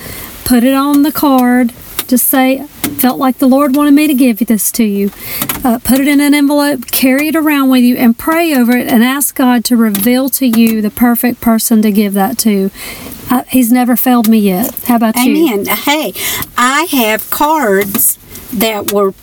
put 0.52 0.66
it 0.66 0.74
on 0.74 1.04
the 1.04 1.14
card. 1.14 1.72
Just 2.10 2.28
say, 2.28 2.66
felt 3.00 3.18
like 3.18 3.38
the 3.38 3.48
Lord 3.48 3.74
wanted 3.74 3.94
me 3.94 4.06
to 4.08 4.14
give 4.14 4.40
this 4.40 4.70
to 4.74 4.84
you. 4.84 5.10
Uh, 5.64 5.80
put 5.82 6.02
it 6.02 6.10
in 6.10 6.20
an 6.20 6.34
envelope, 6.34 6.88
carry 6.88 7.30
it 7.30 7.38
around 7.38 7.70
with 7.70 7.84
you, 7.84 7.96
and 7.96 8.20
pray 8.20 8.54
over 8.54 8.74
it 8.74 8.90
and 8.90 9.02
ask 9.02 9.34
God 9.34 9.64
to 9.64 9.78
reveal 9.78 10.28
to 10.32 10.46
you 10.46 10.82
the 10.82 10.92
perfect 10.92 11.40
person 11.40 11.82
to 11.84 11.90
give 11.90 12.14
that 12.16 12.38
to. 12.40 12.70
Uh, 13.30 13.44
he's 13.44 13.72
never 13.72 13.96
failed 13.96 14.28
me 14.28 14.40
yet. 14.40 14.78
How 14.84 14.98
about 14.98 15.16
you? 15.24 15.54
Amen. 15.54 15.68
Hey, 15.68 16.12
I 16.58 16.86
have 16.92 17.30
cards 17.30 18.18
that 18.52 18.92
were 18.92 19.14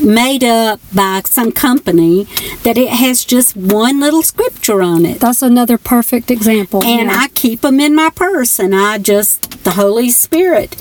made 0.00 0.44
up 0.44 0.80
by 0.94 1.22
some 1.24 1.52
company 1.52 2.24
that 2.62 2.76
it 2.76 2.88
has 2.88 3.24
just 3.24 3.56
one 3.56 4.00
little 4.00 4.22
scripture 4.22 4.82
on 4.82 5.04
it. 5.04 5.20
That's 5.20 5.42
another 5.42 5.78
perfect 5.78 6.30
example. 6.30 6.82
And 6.84 7.10
yeah. 7.10 7.16
I 7.18 7.28
keep 7.28 7.60
them 7.60 7.80
in 7.80 7.94
my 7.94 8.10
purse, 8.10 8.58
and 8.58 8.74
I 8.74 8.98
just, 8.98 9.64
the 9.64 9.72
Holy 9.72 10.10
Spirit 10.10 10.76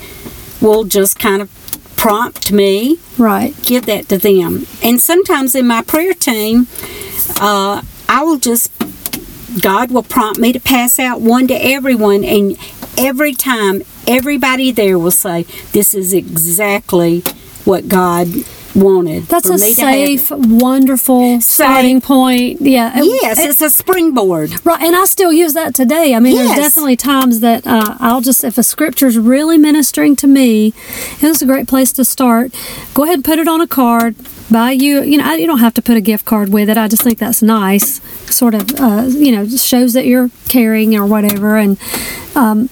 will 0.62 0.84
just 0.84 1.20
kind 1.20 1.42
of 1.42 1.50
prompt 1.96 2.52
me, 2.52 2.98
right. 3.18 3.54
give 3.64 3.86
that 3.86 4.08
to 4.10 4.18
them. 4.18 4.66
And 4.82 5.02
sometimes 5.02 5.56
in 5.56 5.68
my 5.68 5.82
prayer 5.82 6.14
team, 6.14 6.68
uh, 7.40 7.82
I 8.08 8.24
will 8.24 8.40
just, 8.40 8.72
God 9.62 9.92
will 9.92 10.04
prompt 10.04 10.40
me 10.40 10.54
to 10.54 10.60
pass 10.60 11.00
out 11.00 11.22
one 11.22 11.48
to 11.48 11.54
everyone, 11.54 12.24
and 12.24 12.58
every 12.98 13.34
time, 13.34 13.84
everybody 14.08 14.72
there 14.72 14.98
will 14.98 15.12
say, 15.12 15.44
This 15.74 15.94
is 15.94 16.14
exactly 16.14 17.22
what 17.66 17.88
God 17.88 18.28
wanted. 18.80 19.24
That's 19.28 19.50
a 19.50 19.54
me 19.58 19.74
to 19.76 19.82
have 19.82 19.96
it." 19.96 20.20
safe, 20.20 20.32
wonderful 20.32 21.42
starting 21.42 22.02
point. 22.02 22.62
Yeah. 22.62 23.02
Yes, 23.02 23.40
it's 23.40 23.62
a 23.62 23.70
springboard. 23.70 24.66
Right, 24.66 24.82
and 24.82 24.96
I 24.96 25.06
still 25.06 25.34
use 25.34 25.54
that 25.54 25.76
today. 25.76 26.14
I 26.16 26.20
mean, 26.20 26.36
Yes. 26.36 26.48
there's 26.56 26.68
definitely 26.68 26.96
times 26.98 27.40
that 27.42 27.66
uh, 27.68 27.98
I'll 28.00 28.22
just, 28.22 28.44
if 28.44 28.58
a 28.58 28.64
scripture's 28.64 29.18
really 29.18 29.58
ministering 29.58 30.16
to 30.18 30.28
me, 30.28 30.74
and 31.22 31.24
it's 31.32 31.42
a 31.42 31.46
great 31.46 31.68
place 31.68 31.92
to 31.94 32.06
start. 32.06 32.54
Go 32.94 33.04
ahead 33.04 33.16
and 33.16 33.26
put 33.26 33.40
it 33.40 33.48
on 33.48 33.62
a 33.62 33.68
card. 33.68 34.16
Buy 34.52 34.72
you, 34.72 35.02
you 35.04 35.18
know, 35.20 35.26
I- 35.26 35.36
you 35.36 35.46
don't 35.48 35.60
have 35.60 35.74
to 35.76 35.82
put 35.82 35.96
a 35.98 36.02
gift 36.02 36.26
card 36.26 36.50
with 36.50 36.70
it. 36.70 36.78
I 36.78 36.88
just 36.88 37.04
think 37.04 37.20
that's 37.20 37.42
nice. 37.44 38.02
Sort 38.32 38.54
of, 38.56 38.72
uh, 38.80 39.04
you 39.08 39.32
know, 39.32 39.48
shows 39.48 39.94
that 39.94 40.06
you're 40.06 40.32
caring 40.48 40.96
or 40.96 41.06
whatever. 41.06 41.58
And 41.58 41.78
um, 42.36 42.70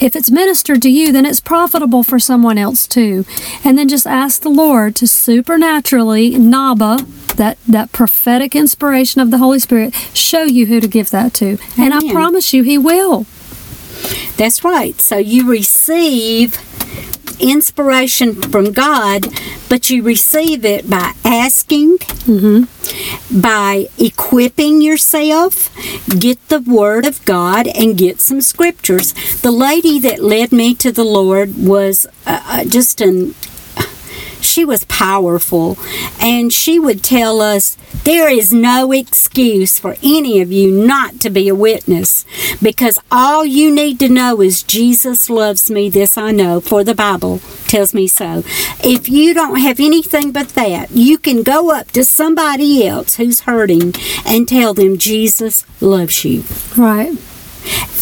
if 0.00 0.16
it's 0.16 0.30
ministered 0.30 0.82
to 0.82 0.90
you, 0.90 1.12
then 1.12 1.26
it's 1.26 1.40
profitable 1.40 2.02
for 2.02 2.18
someone 2.18 2.58
else 2.58 2.86
too. 2.86 3.24
And 3.64 3.78
then 3.78 3.88
just 3.88 4.06
ask 4.06 4.40
the 4.42 4.48
Lord 4.48 4.96
to 4.96 5.06
supernaturally, 5.06 6.38
Naba, 6.38 7.06
that, 7.36 7.58
that 7.68 7.92
prophetic 7.92 8.56
inspiration 8.56 9.20
of 9.20 9.30
the 9.30 9.38
Holy 9.38 9.58
Spirit, 9.58 9.94
show 10.14 10.42
you 10.42 10.66
who 10.66 10.80
to 10.80 10.88
give 10.88 11.10
that 11.10 11.34
to. 11.34 11.58
And 11.78 11.92
I 11.94 12.12
promise 12.12 12.52
you, 12.52 12.62
He 12.62 12.78
will. 12.78 13.26
That's 14.36 14.64
right. 14.64 15.00
So 15.00 15.18
you 15.18 15.48
receive 15.50 16.58
inspiration 17.40 18.34
from 18.34 18.72
God, 18.72 19.26
but 19.68 19.90
you 19.90 20.02
receive 20.02 20.64
it 20.64 20.88
by 20.88 21.14
asking 21.24 21.98
by 23.30 23.88
equipping 23.98 24.82
yourself, 24.82 25.74
get 26.08 26.48
the 26.48 26.60
Word 26.60 27.06
of 27.06 27.24
God, 27.24 27.66
and 27.68 27.96
get 27.96 28.20
some 28.20 28.40
scriptures. 28.40 29.14
The 29.40 29.50
lady 29.50 29.98
that 30.00 30.22
led 30.22 30.52
me 30.52 30.74
to 30.76 30.92
the 30.92 31.04
Lord 31.04 31.56
was 31.56 32.06
uh, 32.26 32.42
uh, 32.44 32.64
just 32.64 33.00
an 33.00 33.34
she 34.50 34.64
was 34.64 34.84
powerful 34.84 35.78
and 36.20 36.52
she 36.52 36.78
would 36.78 37.02
tell 37.02 37.40
us 37.40 37.76
there 38.04 38.28
is 38.28 38.52
no 38.52 38.92
excuse 38.92 39.78
for 39.78 39.96
any 40.02 40.40
of 40.40 40.50
you 40.50 40.70
not 40.70 41.20
to 41.20 41.30
be 41.30 41.48
a 41.48 41.54
witness 41.54 42.24
because 42.60 42.98
all 43.10 43.44
you 43.44 43.72
need 43.72 43.98
to 43.98 44.08
know 44.08 44.40
is 44.40 44.62
Jesus 44.62 45.30
loves 45.30 45.70
me 45.70 45.88
this 45.88 46.18
I 46.18 46.32
know 46.32 46.60
for 46.60 46.82
the 46.82 46.94
Bible 46.94 47.38
tells 47.66 47.94
me 47.94 48.06
so 48.06 48.42
if 48.82 49.08
you 49.08 49.32
don't 49.34 49.60
have 49.60 49.78
anything 49.78 50.32
but 50.32 50.50
that 50.50 50.90
you 50.90 51.18
can 51.18 51.42
go 51.42 51.70
up 51.70 51.92
to 51.92 52.04
somebody 52.04 52.86
else 52.86 53.16
who's 53.16 53.40
hurting 53.40 53.94
and 54.26 54.48
tell 54.48 54.74
them 54.74 54.98
Jesus 54.98 55.64
loves 55.80 56.24
you 56.24 56.42
Right. 56.76 57.16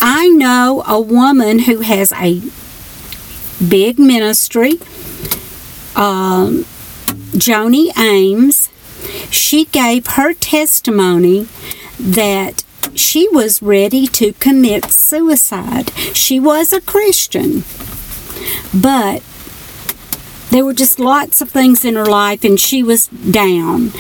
I 0.00 0.28
know 0.28 0.85
a 0.87 1.00
woman 1.00 1.61
who 1.61 1.81
has 1.81 2.12
a 2.12 2.40
big 3.67 3.99
ministry, 3.99 4.78
um, 5.99 6.64
Joni 7.35 7.97
Ames. 7.99 8.71
She 9.31 9.67
gave 9.67 10.07
her 10.07 10.33
testimony 10.33 11.49
that 12.00 12.64
she 12.95 13.28
was 13.28 13.61
ready 13.61 14.07
to 14.07 14.33
commit 14.35 14.87
suicide. 14.87 15.90
She 16.14 16.40
was 16.40 16.73
a 16.73 16.81
Christian, 16.81 17.64
but 18.73 19.23
there 20.50 20.64
were 20.64 20.73
just 20.73 20.99
lots 20.99 21.40
of 21.40 21.50
things 21.50 21.85
in 21.85 21.95
her 21.95 22.07
life, 22.07 22.45
and 22.45 22.59
she 22.59 22.83
was 22.83 23.09
down. 23.09 23.93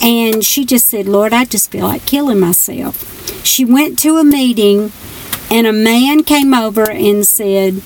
And 0.00 0.44
she 0.44 0.64
just 0.64 0.86
said, 0.86 1.08
Lord, 1.08 1.32
I 1.32 1.44
just 1.44 1.70
feel 1.70 1.86
like 1.86 2.06
killing 2.06 2.38
myself. 2.38 3.44
She 3.44 3.64
went 3.64 3.98
to 4.00 4.16
a 4.16 4.24
meeting, 4.24 4.92
and 5.50 5.66
a 5.66 5.72
man 5.72 6.22
came 6.22 6.52
over 6.52 6.88
and 6.90 7.26
said, 7.26 7.82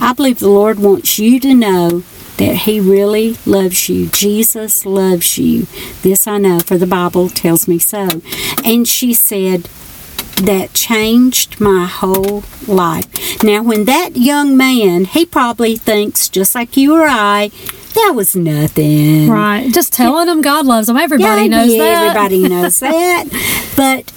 I 0.00 0.12
believe 0.12 0.38
the 0.40 0.48
Lord 0.48 0.78
wants 0.78 1.18
you 1.18 1.40
to 1.40 1.54
know 1.54 2.04
that 2.38 2.56
He 2.64 2.80
really 2.80 3.36
loves 3.46 3.88
you. 3.88 4.06
Jesus 4.06 4.84
loves 4.86 5.38
you. 5.38 5.66
This 6.02 6.26
I 6.26 6.38
know, 6.38 6.60
for 6.60 6.76
the 6.78 6.86
Bible 6.86 7.28
tells 7.28 7.66
me 7.68 7.78
so. 7.78 8.20
And 8.64 8.86
she 8.86 9.14
said, 9.14 9.68
that 10.42 10.74
changed 10.74 11.60
my 11.62 11.86
whole 11.86 12.44
life. 12.68 13.42
Now, 13.42 13.62
when 13.62 13.86
that 13.86 14.16
young 14.16 14.54
man, 14.54 15.06
he 15.06 15.24
probably 15.24 15.76
thinks, 15.76 16.28
just 16.28 16.54
like 16.54 16.76
you 16.76 16.94
or 16.94 17.06
I, 17.08 17.50
that 17.94 18.12
was 18.14 18.36
nothing. 18.36 19.30
Right. 19.30 19.72
Just 19.72 19.94
telling 19.94 20.26
them 20.26 20.42
God 20.42 20.66
loves 20.66 20.88
them. 20.88 20.98
Everybody 20.98 21.42
Yeah, 21.42 21.48
knows 21.48 21.72
yeah, 21.74 21.78
that. 21.82 22.16
Everybody 22.16 22.48
knows 22.48 22.78
that. 22.80 23.24
But 23.76 24.10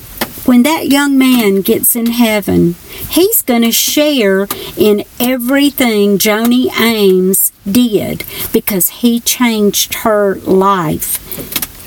when 0.45 0.63
that 0.63 0.87
young 0.89 1.17
man 1.17 1.61
gets 1.61 1.95
in 1.95 2.07
heaven, 2.07 2.73
he's 3.09 3.41
going 3.41 3.61
to 3.61 3.71
share 3.71 4.47
in 4.75 5.05
everything 5.21 6.17
Joni 6.17 6.69
Ames 6.77 7.53
did 7.71 8.23
because 8.51 8.89
he 8.89 9.19
changed 9.19 9.93
her 10.05 10.35
life. 10.35 11.17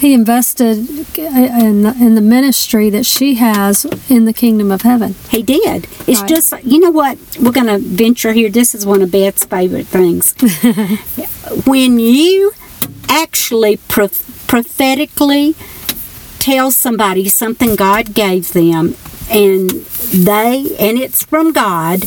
He 0.00 0.14
invested 0.14 0.78
in 1.16 1.82
the, 1.82 1.96
in 2.00 2.16
the 2.16 2.20
ministry 2.20 2.90
that 2.90 3.06
she 3.06 3.36
has 3.36 3.84
in 4.10 4.24
the 4.24 4.32
kingdom 4.32 4.72
of 4.72 4.82
heaven. 4.82 5.14
He 5.30 5.44
did. 5.44 5.84
It's 6.08 6.20
Right. 6.22 6.28
just, 6.28 6.52
you 6.64 6.80
know 6.80 6.90
what? 6.90 7.18
We're 7.40 7.52
going 7.52 7.68
to 7.68 7.78
venture 7.78 8.32
here. 8.32 8.50
This 8.50 8.74
is 8.74 8.84
one 8.84 9.00
of 9.02 9.12
Beth's 9.12 9.44
favorite 9.44 9.86
things. 9.86 10.34
when 11.66 12.00
you 12.00 12.52
actually 13.08 13.76
pro- 13.76 14.08
prophetically 14.48 15.54
tell 16.40 16.72
somebody 16.72 17.28
something 17.28 17.76
God 17.76 18.12
gave 18.14 18.52
them 18.52 18.96
and 19.32 19.70
they 19.70 20.76
and 20.78 20.98
it's 20.98 21.24
from 21.24 21.52
God 21.52 22.04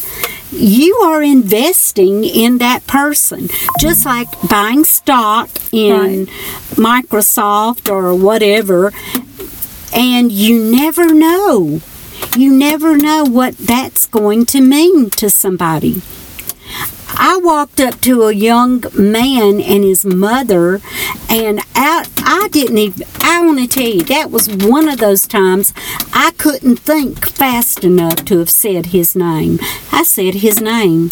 you 0.52 0.96
are 0.98 1.22
investing 1.22 2.24
in 2.24 2.60
that 2.60 2.88
person. 2.88 3.50
Just 3.80 4.06
like 4.06 4.28
buying 4.48 4.86
stock 4.86 5.50
in 5.72 6.28
Microsoft 6.76 7.92
or 7.92 8.16
whatever 8.16 8.94
and 9.94 10.32
you 10.32 10.64
never 10.64 11.14
know. 11.14 11.82
You 12.38 12.54
never 12.54 12.98
know 12.98 13.24
what 13.24 13.58
that's 13.58 14.06
going 14.06 14.46
to 14.48 14.62
mean 14.62 15.10
to 15.12 15.30
somebody 15.30 16.02
I 17.18 17.40
walked 17.42 17.80
up 17.80 18.02
to 18.02 18.24
a 18.24 18.34
young 18.34 18.84
man 18.94 19.60
and 19.62 19.84
his 19.84 20.06
mother, 20.06 20.82
and 21.30 21.60
I, 21.76 22.06
I 22.18 22.48
didn't 22.52 22.78
even, 22.78 23.08
I 23.22 23.42
want 23.46 23.60
to 23.60 23.68
tell 23.68 23.88
you, 23.90 24.02
that 24.04 24.32
was 24.32 24.50
one 24.50 24.88
of 24.90 25.00
those 25.00 25.28
times 25.28 25.74
I 26.14 26.32
couldn't 26.38 26.78
think 26.78 27.28
fast 27.30 27.84
enough 27.84 28.26
to 28.26 28.40
have 28.40 28.50
said 28.50 28.88
his 28.88 29.16
name. 29.16 29.60
I 29.92 30.04
said 30.04 30.36
his 30.36 30.62
name. 30.62 31.12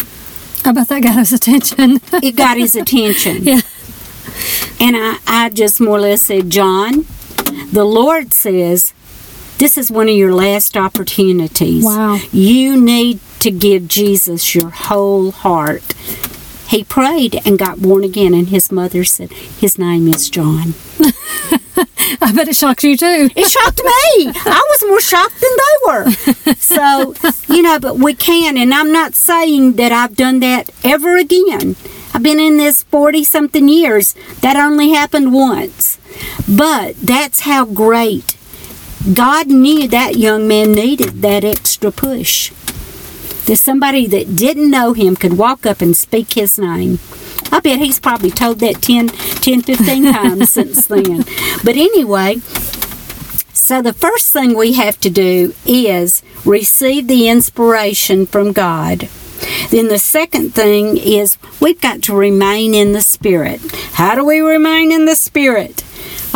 Oh, 0.66 0.70
I 0.70 0.72
bet 0.72 0.88
that 0.88 1.02
got 1.02 1.16
his 1.18 1.32
attention. 1.32 2.00
It 2.12 2.36
got 2.36 2.56
his 2.56 2.74
attention. 2.74 3.44
Yeah. 3.54 3.60
And 4.80 4.96
I, 4.96 5.18
I 5.26 5.50
just 5.50 5.80
more 5.80 5.98
or 5.98 6.00
less 6.00 6.22
said, 6.22 6.50
John, 6.50 7.06
the 7.72 7.84
Lord 7.84 8.32
says, 8.32 8.92
this 9.58 9.78
is 9.78 9.90
one 9.90 10.08
of 10.08 10.16
your 10.16 10.34
last 10.34 10.76
opportunities. 10.76 11.84
Wow. 11.84 12.18
You 12.32 12.80
need 12.80 13.20
to 13.40 13.50
give 13.50 13.88
Jesus 13.88 14.54
your 14.54 14.70
whole 14.70 15.30
heart. 15.30 15.94
He 16.68 16.84
prayed 16.84 17.40
and 17.46 17.58
got 17.58 17.82
born 17.82 18.04
again, 18.04 18.34
and 18.34 18.48
his 18.48 18.72
mother 18.72 19.04
said, 19.04 19.32
His 19.32 19.78
name 19.78 20.08
is 20.08 20.30
John. 20.30 20.74
I 22.20 22.32
bet 22.34 22.48
it 22.48 22.56
shocked 22.56 22.84
you 22.84 22.96
too. 22.96 23.30
It 23.34 23.48
shocked 23.48 23.82
me. 23.82 24.32
I 24.34 24.66
was 24.70 24.84
more 24.88 25.00
shocked 25.00 25.40
than 25.40 25.50
they 25.56 25.74
were. 25.86 26.54
So, 26.54 27.14
you 27.52 27.62
know, 27.62 27.78
but 27.78 27.98
we 27.98 28.14
can, 28.14 28.56
and 28.56 28.72
I'm 28.72 28.92
not 28.92 29.14
saying 29.14 29.74
that 29.74 29.92
I've 29.92 30.16
done 30.16 30.40
that 30.40 30.70
ever 30.82 31.16
again. 31.16 31.76
I've 32.14 32.22
been 32.22 32.40
in 32.40 32.56
this 32.56 32.84
40 32.84 33.24
something 33.24 33.68
years. 33.68 34.14
That 34.40 34.56
only 34.56 34.90
happened 34.90 35.32
once. 35.32 35.98
But 36.48 36.96
that's 36.96 37.40
how 37.40 37.64
great 37.64 38.36
God 39.12 39.48
knew 39.48 39.86
that 39.88 40.16
young 40.16 40.48
man 40.48 40.72
needed 40.72 41.20
that 41.22 41.44
extra 41.44 41.90
push. 41.90 42.52
That 43.46 43.56
somebody 43.56 44.06
that 44.06 44.36
didn't 44.36 44.70
know 44.70 44.92
him 44.92 45.16
could 45.16 45.36
walk 45.36 45.66
up 45.66 45.80
and 45.80 45.96
speak 45.96 46.32
his 46.34 46.58
name. 46.58 46.98
I 47.52 47.60
bet 47.60 47.78
he's 47.78 48.00
probably 48.00 48.30
told 48.30 48.60
that 48.60 48.82
10, 48.82 49.08
10 49.08 49.62
15 49.62 50.12
times 50.12 50.50
since 50.50 50.86
then. 50.86 51.24
But 51.62 51.76
anyway, 51.76 52.40
so 53.52 53.80
the 53.80 53.92
first 53.92 54.32
thing 54.32 54.56
we 54.56 54.74
have 54.74 54.98
to 55.00 55.10
do 55.10 55.54
is 55.64 56.22
receive 56.44 57.06
the 57.08 57.28
inspiration 57.28 58.26
from 58.26 58.52
God. 58.52 59.08
Then 59.70 59.88
the 59.88 59.98
second 59.98 60.54
thing 60.54 60.96
is 60.96 61.38
we've 61.60 61.80
got 61.80 62.02
to 62.02 62.14
remain 62.14 62.74
in 62.74 62.92
the 62.92 63.02
Spirit. 63.02 63.60
How 63.92 64.14
do 64.14 64.24
we 64.24 64.40
remain 64.40 64.92
in 64.92 65.04
the 65.04 65.16
Spirit? 65.16 65.84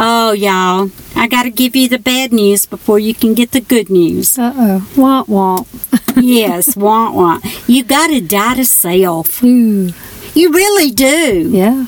Oh, 0.01 0.31
y'all, 0.31 0.91
I 1.17 1.27
got 1.27 1.43
to 1.43 1.51
give 1.51 1.75
you 1.75 1.89
the 1.89 1.99
bad 1.99 2.33
news 2.33 2.67
before 2.67 3.01
you 3.01 3.15
can 3.15 3.35
get 3.35 3.51
the 3.51 3.61
good 3.61 3.91
news. 3.91 4.39
Uh 4.39 4.53
oh. 4.57 4.89
Womp 4.95 5.27
womp. 5.27 5.67
yes, 6.23 6.77
want 6.77 7.15
want. 7.15 7.45
You 7.69 7.83
got 7.83 8.09
to 8.09 8.21
die 8.21 8.55
to 8.55 8.65
self. 8.65 9.43
Ooh. 9.43 9.91
You 10.35 10.53
really 10.53 10.93
do. 10.93 11.51
Yeah. 11.51 11.87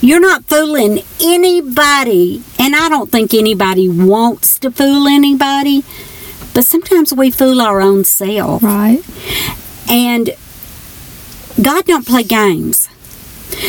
You're 0.00 0.20
not 0.20 0.44
fooling 0.44 1.00
anybody, 1.22 2.42
and 2.58 2.76
I 2.76 2.88
don't 2.88 3.10
think 3.10 3.32
anybody 3.32 3.88
wants 3.88 4.58
to 4.58 4.70
fool 4.70 5.06
anybody, 5.06 5.82
but 6.52 6.64
sometimes 6.66 7.14
we 7.14 7.30
fool 7.30 7.60
our 7.60 7.80
own 7.80 8.04
self. 8.04 8.62
Right. 8.62 9.02
And 9.88 10.34
God 11.62 11.84
don't 11.84 12.06
play 12.06 12.22
games. 12.24 12.88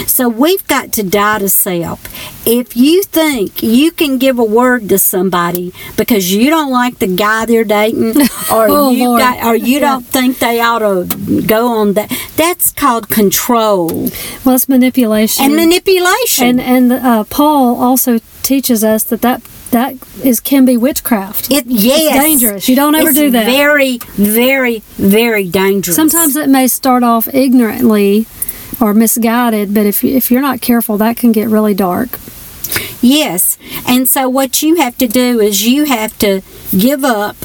So 0.08 0.28
we've 0.28 0.66
got 0.68 0.92
to 0.94 1.04
die 1.04 1.40
to 1.40 1.50
self. 1.50 2.00
If 2.48 2.76
you 2.76 3.04
think 3.04 3.62
you 3.62 3.92
can 3.92 4.18
give 4.18 4.40
a 4.40 4.44
word 4.44 4.90
to 4.90 4.98
somebody 4.98 5.74
because 5.96 6.34
you 6.34 6.50
don't 6.50 6.72
like 6.72 6.98
the 6.98 7.08
guy 7.16 7.46
they're 7.46 7.64
dating, 7.64 8.16
or 8.52 8.68
Oh, 8.68 8.90
you 8.92 9.18
got, 9.20 9.46
or 9.46 9.56
you 9.56 9.76
Yeah. 9.76 9.80
don't 9.82 10.06
think 10.06 10.40
they 10.40 10.60
ought 10.60 10.80
to 10.80 11.44
go 11.46 11.68
on 11.68 11.94
that, 11.94 12.12
that's 12.36 12.72
called 12.72 13.10
control 13.10 14.10
Well, 14.44 14.56
it's 14.56 14.68
manipulation. 14.68 15.46
and 15.46 15.56
manipulation. 15.56 16.60
and 16.60 16.92
and 16.92 16.92
uh, 16.94 17.24
Paul 17.26 17.80
also 17.80 18.20
teaches 18.42 18.84
us 18.84 19.04
that 19.04 19.22
that 19.22 19.42
that 19.76 19.96
is 20.24 20.40
can 20.40 20.64
be 20.64 20.78
witchcraft. 20.78 21.52
It 21.52 21.66
yes, 21.68 22.16
It's 22.16 22.24
dangerous. 22.24 22.70
You 22.70 22.78
don't 22.78 22.96
ever 22.96 23.10
It's 23.10 23.18
do 23.18 23.30
that. 23.32 23.46
Very, 23.46 23.98
very, 24.16 24.80
very 24.96 25.50
dangerous. 25.50 25.98
Sometimes 25.98 26.38
it 26.38 26.48
may 26.48 26.68
start 26.70 27.04
off 27.04 27.28
ignorantly 27.34 28.26
or 28.80 28.94
misguided, 28.94 29.74
but 29.74 29.86
if 29.86 30.02
if 30.02 30.32
you're 30.32 30.42
not 30.42 30.62
careful, 30.62 30.98
that 31.00 31.18
can 31.18 31.34
get 31.34 31.50
really 31.50 31.74
dark. 31.74 32.20
yes, 33.02 33.58
and 33.86 34.08
so 34.08 34.30
what 34.30 34.64
you 34.64 34.76
have 34.76 34.98
to 34.98 35.10
do 35.10 35.42
is 35.42 35.68
you 35.68 35.84
have 35.84 36.18
to 36.20 36.42
give 36.72 37.04
up 37.04 37.36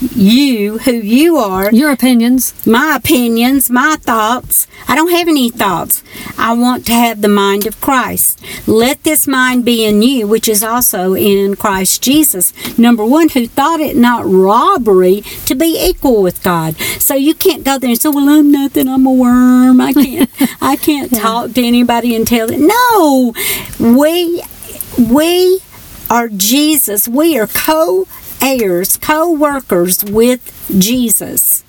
you 0.00 0.78
who 0.78 0.92
you 0.92 1.36
are, 1.38 1.70
Your 1.72 1.90
opinions. 1.90 2.54
my 2.66 2.94
opinions, 2.96 3.68
my 3.68 3.96
thoughts. 4.00 4.66
I 4.86 4.94
don't 4.94 5.10
have 5.10 5.26
any 5.28 5.50
thoughts. 5.50 6.02
I 6.38 6.52
want 6.54 6.86
to 6.86 6.92
have 6.92 7.20
the 7.20 7.28
mind 7.28 7.66
of 7.66 7.80
Christ. 7.80 8.40
Let 8.66 9.02
this 9.02 9.26
mind 9.26 9.64
be 9.64 9.84
in 9.84 10.02
you, 10.02 10.26
which 10.28 10.48
is 10.48 10.62
also 10.62 11.14
in 11.14 11.56
Christ 11.56 12.00
Jesus. 12.02 12.52
Number 12.78 13.04
one, 13.04 13.28
who 13.30 13.46
thought 13.48 13.80
it 13.80 13.96
not 13.96 14.22
robbery 14.24 15.22
to 15.46 15.54
be 15.56 15.76
equal 15.84 16.22
with 16.22 16.42
God. 16.44 16.76
So 17.00 17.14
you 17.14 17.34
can't 17.34 17.64
go 17.64 17.78
there 17.78 17.90
and 17.90 17.98
say, 18.00 18.08
"Well, 18.08 18.28
I'm 18.28 18.52
nothing. 18.52 18.88
I'm 18.88 19.04
a 19.06 19.12
worm. 19.12 19.80
I 19.80 19.92
can't. 19.92 20.30
I 20.62 20.76
can't 20.76 21.12
talk 21.14 21.54
to 21.54 21.62
anybody 21.62 22.14
and 22.14 22.26
tell 22.26 22.48
it." 22.50 22.60
No, 22.60 23.34
we 23.80 24.42
we 24.96 25.60
are 26.08 26.28
Jesus. 26.28 27.08
We 27.08 27.38
are 27.38 27.46
co 27.48 28.06
heirs, 28.42 28.96
co 28.96 29.30
workers 29.32 30.04
with 30.04 30.42
Jesus. 30.78 31.64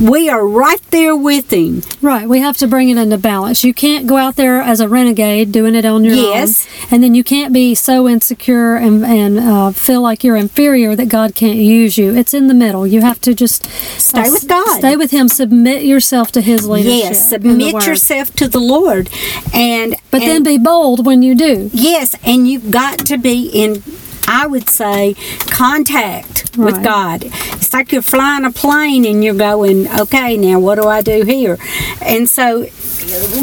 We 0.00 0.28
are 0.28 0.46
right 0.46 0.80
there 0.92 1.16
with 1.16 1.52
Him. 1.52 1.82
Right. 2.00 2.28
We 2.28 2.38
have 2.38 2.56
to 2.58 2.68
bring 2.68 2.88
it 2.88 2.96
into 2.96 3.18
balance. 3.18 3.64
You 3.64 3.74
can't 3.74 4.06
go 4.06 4.16
out 4.16 4.36
there 4.36 4.60
as 4.60 4.78
a 4.78 4.88
renegade 4.88 5.50
doing 5.50 5.74
it 5.74 5.84
on 5.84 6.04
your 6.04 6.14
Yes. 6.14 6.66
own. 6.68 6.88
And 6.92 7.02
then 7.02 7.16
you 7.16 7.24
can't 7.24 7.52
be 7.52 7.74
so 7.74 8.08
insecure 8.08 8.76
and, 8.76 9.04
and 9.04 9.40
uh, 9.40 9.72
feel 9.72 10.00
like 10.00 10.22
you're 10.22 10.36
inferior 10.36 10.94
that 10.94 11.08
God 11.08 11.34
can't 11.34 11.56
use 11.58 11.98
you. 11.98 12.14
It's 12.14 12.32
in 12.32 12.46
the 12.46 12.54
middle. 12.54 12.86
You 12.86 13.00
have 13.00 13.20
to 13.22 13.34
just 13.34 13.64
Stay 14.00 14.20
uh, 14.28 14.30
with 14.30 14.46
God. 14.46 14.78
Stay 14.78 14.96
with 14.96 15.10
Him. 15.10 15.26
Submit 15.26 15.82
yourself 15.82 16.30
to 16.32 16.42
His 16.42 16.68
leadership. 16.68 17.02
Yes, 17.02 17.28
submit 17.30 17.84
yourself 17.84 18.32
to 18.36 18.46
the 18.46 18.60
Lord. 18.60 19.10
And 19.52 19.96
But 20.12 20.22
and- 20.22 20.30
then 20.30 20.42
be 20.44 20.58
bold 20.62 21.06
when 21.06 21.22
you 21.22 21.34
do. 21.34 21.70
Yes, 21.72 22.14
and 22.22 22.46
you've 22.48 22.70
got 22.70 23.00
to 23.06 23.18
be 23.18 23.48
in, 23.48 23.82
I 24.30 24.46
would 24.46 24.68
say, 24.68 25.14
contact 25.50 26.56
with 26.56 26.82
God. 26.84 27.22
It's 27.24 27.72
like 27.72 27.90
you're 27.92 28.02
flying 28.02 28.44
a 28.44 28.50
plane 28.52 29.04
and 29.06 29.24
you're 29.24 29.34
going, 29.34 29.88
okay, 30.00 30.36
now 30.36 30.60
what 30.60 30.74
do 30.76 30.86
I 30.86 31.00
do 31.02 31.22
here? 31.24 31.56
And 32.02 32.28
so 32.28 32.66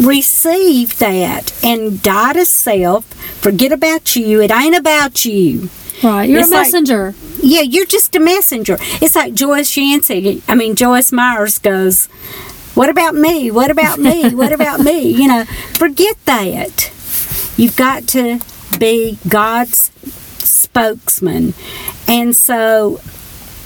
receive 0.06 0.98
that 0.98 1.52
and 1.64 2.02
die 2.02 2.32
to 2.34 2.44
self. 2.44 3.04
Forget 3.42 3.72
about 3.72 4.16
you. 4.16 4.40
It 4.40 4.50
ain't 4.50 4.76
about 4.76 5.24
you. 5.24 5.68
Right. 6.02 6.28
You're 6.28 6.40
It's 6.40 6.48
a 6.48 6.52
like- 6.52 6.66
messenger. 6.66 7.14
Yeah, 7.42 7.60
you're 7.62 7.86
just 7.86 8.14
a 8.16 8.20
messenger. 8.20 8.76
It's 8.80 9.14
like 9.16 9.34
Joyce 9.34 9.76
Yancey. 9.76 10.42
I 10.48 10.54
mean, 10.54 10.74
Joyce 10.74 11.12
Myers 11.12 11.58
goes, 11.58 12.06
What 12.74 12.88
about 12.88 13.14
me? 13.14 13.50
What 13.50 13.70
about 13.70 13.98
me? 13.98 14.34
What 14.34 14.52
about 14.52 14.80
me? 14.80 15.10
You 15.10 15.28
know, 15.28 15.44
forget 15.74 16.16
that. 16.26 16.90
You've 17.56 17.76
got 17.76 18.06
to 18.08 18.40
be 18.78 19.18
God's 19.28 19.90
spokesman. 20.46 21.54
And 22.08 22.34
so 22.34 23.00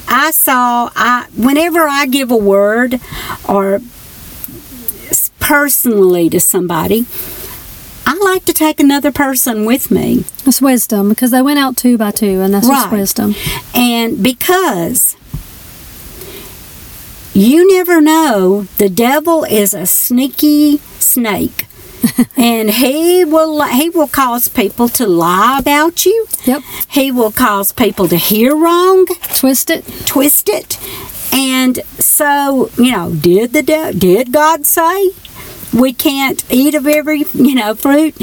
I 0.07 0.31
saw, 0.31 0.89
I 0.95 1.27
whenever 1.37 1.87
I 1.87 2.05
give 2.07 2.31
a 2.31 2.37
word 2.37 2.99
or 3.47 3.79
personally 5.39 6.29
to 6.29 6.39
somebody, 6.39 7.05
I 8.05 8.15
like 8.15 8.45
to 8.45 8.53
take 8.53 8.79
another 8.79 9.11
person 9.11 9.65
with 9.65 9.91
me. 9.91 10.25
That's 10.43 10.61
wisdom 10.61 11.09
because 11.09 11.31
they 11.31 11.41
went 11.41 11.59
out 11.59 11.77
two 11.77 11.97
by 11.97 12.11
two, 12.11 12.41
and 12.41 12.53
that's 12.53 12.67
just 12.67 12.87
Right. 12.87 12.99
wisdom. 12.99 13.35
And 13.73 14.21
because 14.21 15.15
you 17.33 17.67
never 17.71 18.01
know, 18.01 18.67
the 18.77 18.89
devil 18.89 19.43
is 19.45 19.73
a 19.73 19.85
sneaky 19.85 20.79
snake. 20.99 21.65
and 22.37 22.69
he 22.71 23.23
will 23.25 23.61
he 23.63 23.89
will 23.89 24.07
cause 24.07 24.47
people 24.47 24.89
to 24.89 25.07
lie 25.07 25.57
about 25.59 26.05
you. 26.05 26.27
Yep. 26.45 26.63
He 26.89 27.11
will 27.11 27.31
cause 27.31 27.71
people 27.71 28.07
to 28.07 28.17
hear 28.17 28.55
wrong, 28.55 29.05
Twist 29.35 29.69
it. 29.69 29.85
twist 30.05 30.49
it. 30.49 30.79
And 31.33 31.77
so, 31.97 32.69
you 32.77 32.91
know, 32.91 33.13
did 33.13 33.53
the 33.53 33.63
did 33.97 34.31
God 34.31 34.65
say 34.65 35.11
we 35.73 35.93
can't 35.93 36.43
eat 36.49 36.75
of 36.75 36.85
every, 36.87 37.25
you 37.33 37.55
know, 37.55 37.75
fruit? 37.75 38.15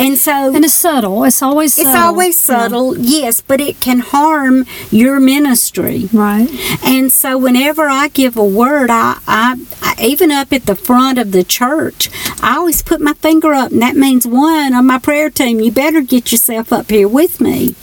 And 0.00 0.16
so 0.18 0.54
And 0.54 0.64
it's 0.64 0.72
subtle. 0.74 1.24
It's 1.24 1.42
always 1.42 1.74
subtle. 1.74 1.90
it's 1.92 2.00
always 2.00 2.36
Yeah. 2.48 2.58
subtle, 2.58 2.98
yes, 2.98 3.40
but 3.40 3.60
it 3.60 3.80
can 3.80 3.98
harm 4.00 4.64
your 4.90 5.20
ministry. 5.20 6.08
Right. 6.12 6.48
And 6.82 7.12
so, 7.12 7.36
whenever 7.36 7.84
I 7.88 8.08
give 8.08 8.36
a 8.36 8.44
word, 8.44 8.88
I, 8.90 9.18
I, 9.28 9.56
I 9.82 9.94
even 10.02 10.30
up 10.32 10.52
at 10.52 10.64
the 10.66 10.74
front 10.74 11.18
of 11.18 11.32
the 11.32 11.44
church, 11.44 12.08
I 12.42 12.56
always 12.56 12.80
put 12.82 13.00
my 13.00 13.12
finger 13.14 13.52
up, 13.52 13.72
and 13.72 13.82
that 13.82 13.96
means 13.96 14.26
one 14.26 14.72
on 14.72 14.86
my 14.86 14.98
prayer 14.98 15.28
team. 15.28 15.60
You 15.60 15.70
better 15.70 16.00
get 16.00 16.32
yourself 16.32 16.72
up 16.72 16.90
here 16.90 17.06
with 17.08 17.40
me. 17.40 17.74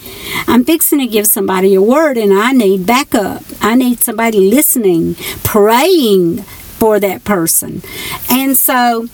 I'm 0.48 0.64
fixing 0.66 1.00
to 1.00 1.08
give 1.08 1.28
somebody 1.28 1.76
a 1.76 1.82
word, 1.82 2.18
and 2.18 2.34
I 2.34 2.52
need 2.52 2.86
backup. 2.88 3.44
I 3.62 3.76
need 3.76 4.00
somebody 4.02 4.40
listening, 4.50 5.16
praying 5.44 6.38
for 6.82 7.00
that 7.00 7.24
person, 7.24 7.82
and 8.30 8.58
so 8.58 9.08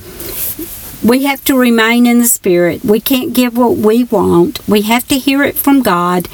we 1.04 1.24
have 1.24 1.44
to 1.46 1.58
remain 1.58 2.06
in 2.06 2.20
the 2.20 2.28
spirit. 2.28 2.84
We 2.84 3.00
can't 3.00 3.34
give 3.34 3.58
what 3.58 3.78
we 3.78 4.04
want. 4.06 4.66
We 4.68 4.84
have 4.84 5.08
to 5.10 5.18
hear 5.18 5.44
it 5.44 5.56
from 5.56 5.82
God. 5.82 6.28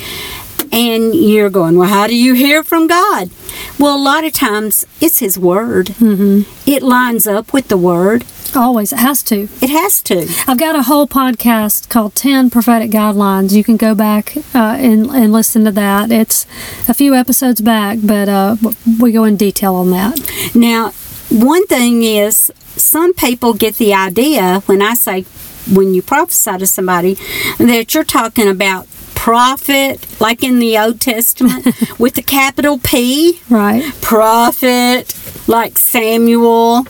And 0.72 1.16
you're 1.16 1.50
going, 1.50 1.78
well, 1.78 1.90
how 1.90 2.06
do 2.06 2.16
you 2.16 2.36
hear 2.36 2.64
from 2.64 2.86
God? 2.86 3.32
Well, 3.80 3.96
a 3.96 4.02
lot 4.02 4.24
of 4.24 4.34
times 4.34 4.86
it's 5.02 5.18
His 5.20 5.40
Word. 5.40 5.88
Mm-hmm. 5.88 6.70
It 6.70 6.84
lines 6.84 7.26
up 7.26 7.52
with 7.54 7.70
the 7.70 7.78
Word. 7.78 8.24
Always. 8.56 8.94
It 8.94 9.00
has 9.00 9.24
to. 9.24 9.48
It 9.62 9.70
has 9.70 10.02
to. 10.04 10.28
I've 10.48 10.60
got 10.60 10.76
a 10.76 10.84
whole 10.84 11.08
podcast 11.08 11.90
called 11.90 12.14
10 12.16 12.50
Prophetic 12.50 12.92
Guidelines. 12.92 13.54
You 13.54 13.64
can 13.64 13.78
go 13.78 13.96
back 13.96 14.38
uh, 14.38 14.78
and, 14.80 15.08
and 15.10 15.32
listen 15.32 15.66
to 15.66 15.72
that. 15.72 16.12
It's 16.12 16.46
a 16.88 16.94
few 16.94 17.16
episodes 17.16 17.62
back, 17.62 18.00
but 18.04 18.30
uh, 18.30 18.56
we 19.00 19.12
go 19.12 19.24
in 19.24 19.38
detail 19.38 19.76
on 19.76 19.92
that. 19.92 20.52
Now, 20.54 20.94
one 21.30 21.65
thing 21.68 22.04
is, 22.04 22.52
some 22.76 23.13
people 23.13 23.54
get 23.54 23.76
the 23.76 23.94
idea 23.94 24.62
when 24.65 24.82
I 24.82 24.94
say, 24.94 25.24
when 25.72 25.94
you 25.94 26.02
prophesy 26.02 26.58
to 26.58 26.68
somebody, 26.68 27.15
that 27.58 27.94
you're 27.94 28.04
talking 28.04 28.48
about 28.48 28.88
prophet, 29.15 30.08
like 30.20 30.44
in 30.44 30.60
the 30.60 30.78
Old 30.78 31.02
Testament, 31.02 31.68
with 32.00 32.15
the 32.15 32.24
capital 32.24 32.80
P. 32.80 33.42
Right. 33.50 33.84
prophet 34.02 35.13
like 35.48 35.78
Samuel. 35.78 36.86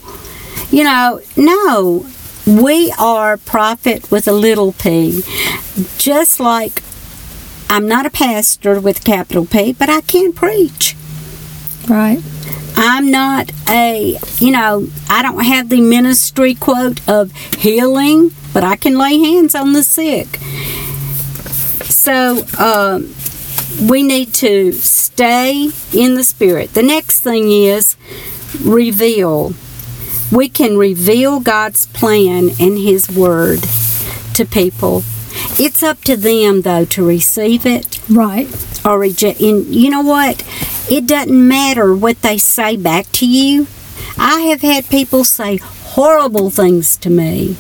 You 0.70 0.84
know, 0.84 1.20
no, 1.36 2.06
we 2.46 2.92
are 3.00 3.38
prophet 3.38 4.12
with 4.12 4.28
a 4.28 4.32
little 4.32 4.74
p. 4.74 5.24
Just 5.98 6.40
like 6.40 6.84
I'm 7.70 7.88
not 7.88 8.06
a 8.06 8.10
pastor 8.10 8.80
with 8.80 9.00
a 9.00 9.04
capital 9.04 9.46
P, 9.46 9.74
but 9.74 9.90
I 9.90 10.02
can 10.02 10.34
preach. 10.34 10.96
Right. 11.88 12.22
I'm 12.82 13.12
not 13.12 13.52
a, 13.68 14.18
you 14.38 14.52
know, 14.52 14.88
I 15.10 15.22
don't 15.22 15.44
have 15.44 15.68
the 15.68 15.82
ministry 15.82 16.56
quote 16.56 17.06
of 17.10 17.34
healing, 17.58 18.32
but 18.54 18.64
I 18.64 18.78
can 18.78 18.98
lay 18.98 19.20
hands 19.20 19.54
on 19.54 19.74
the 19.74 19.84
sick. 19.84 20.38
So, 21.92 22.46
um, 22.58 23.14
we 23.90 24.02
need 24.02 24.34
to 24.36 24.72
stay 24.72 25.72
in 25.94 26.16
the 26.16 26.24
spirit. 26.24 26.74
The 26.74 26.82
next 26.82 27.20
thing 27.20 27.52
is 27.52 27.98
reveal. 28.64 29.54
We 30.32 30.48
can 30.48 30.78
reveal 30.78 31.42
God's 31.42 31.88
plan 31.88 32.52
and 32.62 32.78
His 32.78 33.10
word 33.10 33.60
to 34.36 34.46
people. 34.46 35.04
It's 35.58 35.84
up 35.84 36.02
to 36.04 36.16
them, 36.16 36.62
though, 36.62 36.86
to 36.86 37.06
receive 37.06 37.66
it 37.66 38.00
Right. 38.10 38.48
or 38.86 39.00
reject. 39.00 39.42
And 39.42 39.66
you 39.74 39.90
know 39.90 40.02
what? 40.02 40.44
It 40.90 41.06
doesn't 41.06 41.48
matter 41.48 41.94
what 41.96 42.22
they 42.22 42.38
say 42.38 42.76
back 42.78 43.12
to 43.14 43.28
you. 43.28 43.68
I 44.18 44.42
have 44.42 44.62
had 44.62 44.90
people 44.90 45.24
say 45.24 45.58
horrible 45.58 46.50
things 46.50 46.98
to 46.98 47.10
me. 47.10 47.56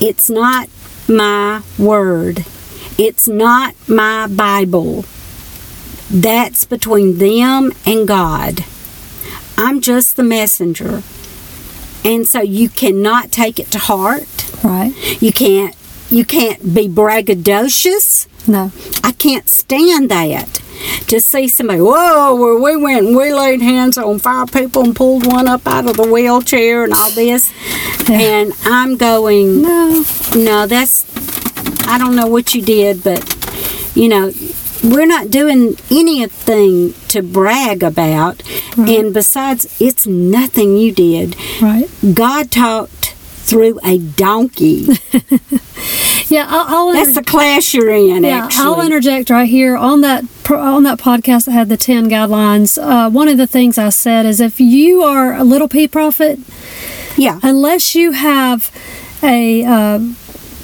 It's 0.00 0.28
not 0.30 0.68
my 1.08 1.62
word. 1.78 2.44
It's 2.98 3.28
not 3.28 3.74
my 3.88 4.26
Bible. 4.26 5.04
That's 6.10 6.64
between 6.64 7.18
them 7.18 7.72
and 7.86 8.06
God. 8.06 8.64
I'm 9.56 9.80
just 9.80 10.16
the 10.16 10.22
messenger. 10.22 11.02
And 12.04 12.26
so 12.26 12.40
you 12.40 12.68
cannot 12.68 13.30
take 13.30 13.58
it 13.60 13.70
to 13.72 13.78
heart. 13.78 14.26
Right. 14.64 14.92
You 15.22 15.32
can't 15.32 15.74
you 16.10 16.24
can't 16.24 16.74
be 16.74 16.88
braggadocious. 16.88 18.26
No. 18.48 18.72
I 19.04 19.12
can't 19.12 19.48
stand 19.48 20.10
that. 20.10 20.60
To 21.08 21.20
see 21.20 21.46
somebody, 21.46 21.80
whoa, 21.82 22.34
where 22.34 22.54
we 22.58 22.74
went 22.82 23.06
and 23.08 23.14
we 23.16 23.34
laid 23.34 23.60
hands 23.60 23.98
on 23.98 24.18
five 24.18 24.50
people 24.50 24.82
and 24.82 24.96
pulled 24.96 25.26
one 25.26 25.46
up 25.46 25.66
out 25.66 25.86
of 25.86 25.96
the 25.98 26.10
wheelchair 26.10 26.84
and 26.84 26.94
all 26.94 27.10
this. 27.10 27.52
And 28.08 28.54
I'm 28.64 28.96
going, 28.96 29.60
No. 29.60 30.04
no, 30.34 30.66
that's, 30.66 31.04
I 31.86 31.98
don't 31.98 32.16
know 32.16 32.26
what 32.26 32.54
you 32.54 32.62
did, 32.62 33.04
but, 33.04 33.22
you 33.94 34.08
know, 34.08 34.32
we're 34.82 35.04
not 35.06 35.30
doing 35.30 35.76
anything 35.90 36.94
to 37.08 37.22
brag 37.22 37.82
about. 37.82 38.42
And 38.78 39.12
besides, 39.12 39.76
it's 39.80 40.06
nothing 40.06 40.78
you 40.78 40.92
did. 40.92 41.36
Right. 41.60 41.90
God 42.14 42.50
talked 42.50 42.99
through 43.50 43.78
a 43.84 43.98
donkey. 43.98 44.86
Yeah, 46.30 46.46
I'll, 46.48 46.88
I'll 46.88 46.92
That's 46.92 47.08
inter- 47.08 47.22
the 47.22 47.26
class 47.26 47.74
you're 47.74 47.90
in, 47.90 48.22
yeah, 48.22 48.44
actually. 48.44 48.64
I'll 48.64 48.80
interject 48.82 49.30
right 49.30 49.48
here 49.48 49.76
on 49.76 50.00
that 50.02 50.24
on 50.48 50.84
that 50.84 50.98
podcast 51.00 51.46
that 51.46 51.52
had 51.52 51.68
the 51.68 51.76
ten 51.76 52.08
guidelines. 52.08 52.80
Uh, 52.80 53.10
one 53.10 53.26
of 53.26 53.36
the 53.36 53.48
things 53.48 53.78
I 53.78 53.88
said 53.88 54.26
is 54.26 54.40
if 54.40 54.60
you 54.60 55.02
are 55.02 55.34
a 55.34 55.42
little 55.42 55.66
p 55.66 55.88
prophet, 55.88 56.38
yeah. 57.16 57.40
unless 57.42 57.96
you 57.96 58.12
have 58.12 58.70
a 59.24 59.64
uh, 59.64 59.98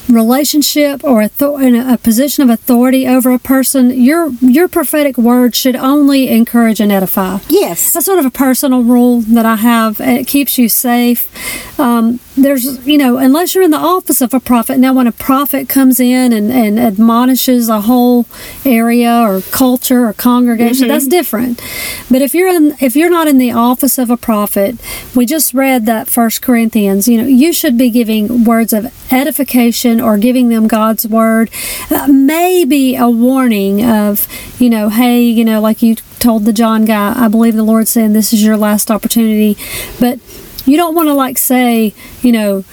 relationship 0.09 1.03
or 1.03 1.22
a, 1.22 1.31
a 1.40 1.99
position 1.99 2.44
of 2.44 2.51
authority 2.51 3.07
over 3.07 3.33
a 3.33 3.38
person, 3.38 3.90
your 3.90 4.31
your 4.40 4.68
prophetic 4.68 5.18
word 5.18 5.57
should 5.57 5.75
only 5.75 6.29
encourage 6.29 6.81
and 6.81 6.92
edify. 6.92 7.38
Yes. 7.49 7.92
That's 7.92 8.07
sort 8.07 8.20
of 8.20 8.25
a 8.25 8.31
personal 8.31 8.85
rule 8.85 9.20
that 9.22 9.44
I 9.44 9.57
have. 9.57 10.01
It 10.01 10.29
keeps 10.29 10.59
you 10.59 10.68
safe. 10.68 11.81
Um, 11.81 12.20
there's, 12.37 12.87
you 12.87 12.99
know, 12.99 13.16
unless 13.16 13.55
you're 13.55 13.64
in 13.64 13.70
the 13.70 13.79
office 13.79 14.20
of 14.20 14.35
a 14.35 14.40
prophet. 14.40 14.79
Now, 14.79 14.92
when 14.92 15.07
a 15.07 15.12
prophet 15.12 15.68
comes 15.68 15.99
in 15.99 16.33
and, 16.33 16.53
and 16.53 16.79
admonishes 16.79 17.68
a 17.68 17.83
whole 17.83 18.27
area 18.64 19.11
or 19.11 19.40
culture 19.40 20.07
or 20.07 20.12
congregation, 20.12 20.88
that's 20.88 21.07
different. 21.07 21.62
But 22.11 22.20
if 22.22 22.35
you're 22.35 22.49
in, 22.49 22.77
if 22.81 22.94
you're 22.94 23.11
not 23.11 23.27
in 23.27 23.38
the 23.38 23.53
office 23.53 23.96
of 23.96 24.11
a 24.11 24.16
prophet, 24.16 24.77
we 25.14 25.25
just 25.25 25.55
read 25.55 25.87
that 25.87 26.09
First 26.09 26.42
Corinthians. 26.42 27.09
You 27.09 27.22
know, 27.22 27.27
you 27.27 27.53
should 27.53 27.79
be 27.79 27.90
giving 27.90 28.44
words 28.44 28.72
of 28.72 28.92
edification 29.12 30.01
or 30.01 30.18
giving 30.18 30.49
them 30.51 30.68
God's 30.68 31.07
word. 31.07 31.51
Uh, 31.90 32.07
maybe 32.09 32.96
a 32.96 33.09
warning 33.09 33.85
of, 33.85 34.29
you 34.61 34.68
know, 34.68 34.90
hey, 34.90 35.22
you 35.22 35.44
know, 35.44 35.61
like 35.61 35.83
you 35.83 35.94
told 36.18 36.44
the 36.44 36.53
John 36.53 36.85
guy, 36.85 37.14
I 37.16 37.29
believe 37.29 37.55
the 37.55 37.62
Lord 37.62 37.88
said 37.88 38.12
this 38.12 38.33
is 38.33 38.44
your 38.44 38.57
last 38.57 38.90
opportunity. 38.90 39.57
But 39.99 40.18
you 40.66 40.76
don't 40.76 40.94
want 40.94 41.09
to 41.09 41.14
like 41.14 41.38
say, 41.38 41.94
you 42.22 42.33
know, 42.33 42.64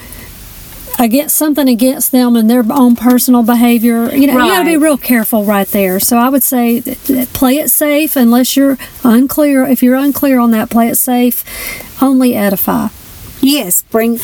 against 0.99 1.35
something 1.35 1.67
against 1.67 2.11
them 2.11 2.35
and 2.35 2.49
their 2.49 2.63
own 2.71 2.95
personal 2.95 3.43
behavior. 3.43 4.13
You 4.15 4.27
know, 4.27 4.33
you 4.33 4.51
got 4.51 4.59
to 4.59 4.65
be 4.65 4.77
real 4.77 4.97
careful 4.97 5.43
right 5.43 5.67
there. 5.67 5.99
So 5.99 6.17
I 6.17 6.29
would 6.29 6.43
say 6.43 6.81
play 7.33 7.57
it 7.57 7.69
safe 7.71 8.15
unless 8.15 8.55
you're 8.55 8.77
unclear. 9.03 9.63
If 9.65 9.81
you're 9.81 9.95
unclear 9.95 10.39
on 10.39 10.51
that, 10.51 10.69
play 10.69 10.89
it 10.89 10.95
safe. 10.97 11.43
Only 12.01 12.35
edify. 12.35 12.89
Yes, 13.41 13.81
bring 13.81 14.19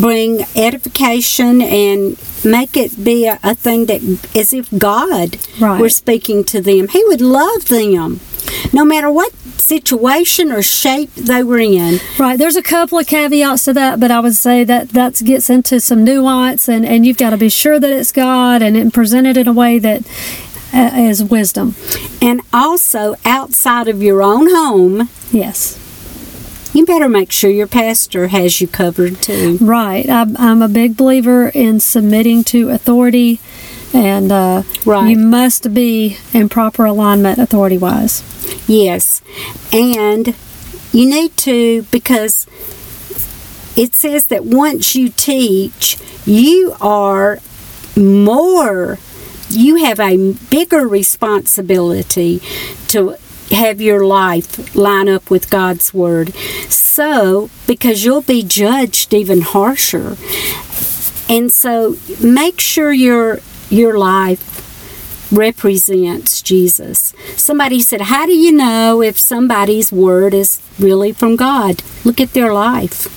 bring 0.00 0.44
edification 0.56 1.62
and 1.62 2.16
make 2.44 2.76
it 2.76 3.02
be 3.04 3.26
a, 3.26 3.38
a 3.44 3.54
thing 3.54 3.86
that 3.86 4.02
as 4.34 4.52
if 4.52 4.68
God 4.76 5.38
Right. 5.60 5.80
were 5.80 5.88
speaking 5.88 6.42
to 6.44 6.60
them. 6.60 6.88
He 6.88 7.04
would 7.04 7.20
love 7.20 7.66
them, 7.68 8.18
no 8.72 8.84
matter 8.84 9.10
what 9.12 9.32
situation 9.64 10.52
or 10.52 10.62
shape 10.62 11.12
they 11.14 11.42
were 11.42 11.58
in. 11.58 11.98
Right. 12.18 12.38
There's 12.38 12.56
a 12.56 12.62
couple 12.62 12.98
of 12.98 13.06
caveats 13.06 13.64
to 13.64 13.72
that, 13.72 13.98
but 13.98 14.10
I 14.10 14.20
would 14.20 14.36
say 14.36 14.62
that 14.64 14.90
that 14.90 15.20
gets 15.24 15.48
into 15.50 15.80
some 15.80 16.04
nuance, 16.04 16.68
and, 16.68 16.84
and 16.84 17.04
you've 17.06 17.16
got 17.18 17.30
to 17.30 17.36
be 17.36 17.48
sure 17.48 17.80
that 17.80 17.90
it's 17.90 18.12
God 18.12 18.62
and, 18.62 18.76
and 18.76 18.92
presented 18.92 19.36
in 19.36 19.48
a 19.48 19.52
way 19.52 19.78
that 19.78 20.02
uh, 20.72 20.90
is 20.94 21.22
wisdom. 21.24 21.74
And 22.20 22.40
also 22.52 23.14
outside 23.24 23.88
of 23.88 24.02
your 24.02 24.22
own 24.22 24.48
home, 24.50 25.08
Yes. 25.32 25.78
you 26.74 26.84
better 26.84 27.08
make 27.08 27.30
sure 27.32 27.50
your 27.50 27.66
pastor 27.66 28.28
has 28.28 28.60
you 28.60 28.68
covered 28.68 29.22
too. 29.22 29.58
Right. 29.60 30.08
I'm, 30.08 30.36
I'm 30.36 30.62
a 30.62 30.68
big 30.68 30.96
believer 30.96 31.48
in 31.48 31.80
submitting 31.80 32.44
to 32.44 32.70
authority, 32.70 33.40
and 33.94 34.30
uh, 34.32 34.62
Right. 34.84 35.08
you 35.10 35.18
must 35.18 35.72
be 35.72 36.18
in 36.32 36.48
proper 36.48 36.84
alignment 36.84 37.38
authority 37.38 37.78
wise. 37.78 38.22
Yes. 38.66 39.22
And 39.72 40.34
you 40.92 41.06
need 41.08 41.36
to, 41.38 41.82
because 41.84 42.46
it 43.76 43.94
says 43.94 44.26
that 44.26 44.44
once 44.44 44.94
you 44.94 45.08
teach, 45.08 45.98
you 46.26 46.74
are 46.80 47.38
more, 47.96 48.98
you 49.48 49.76
have 49.76 50.00
a 50.00 50.32
bigger 50.50 50.86
responsibility 50.88 52.40
to 52.88 53.16
have 53.50 53.80
your 53.80 54.04
life 54.06 54.74
line 54.74 55.08
up 55.08 55.30
with 55.30 55.50
God's 55.50 55.92
Word. 55.94 56.34
So, 56.68 57.50
because 57.66 58.04
you'll 58.04 58.22
be 58.22 58.42
judged 58.42 59.12
even 59.12 59.42
harsher. 59.42 60.16
And 61.28 61.50
so, 61.52 61.96
make 62.22 62.60
sure 62.60 62.92
your 62.92 63.40
your 63.70 63.98
life 63.98 64.60
represents 65.32 66.42
Jesus. 66.42 67.12
Somebody 67.36 67.80
said, 67.80 68.02
How 68.02 68.26
do 68.26 68.32
you 68.32 68.52
know 68.52 69.02
if 69.02 69.18
somebody's 69.18 69.92
word 69.92 70.34
is 70.34 70.60
really 70.78 71.12
from 71.12 71.36
God? 71.36 71.82
Look 72.04 72.20
at 72.20 72.32
their 72.32 72.52
life. 72.52 73.08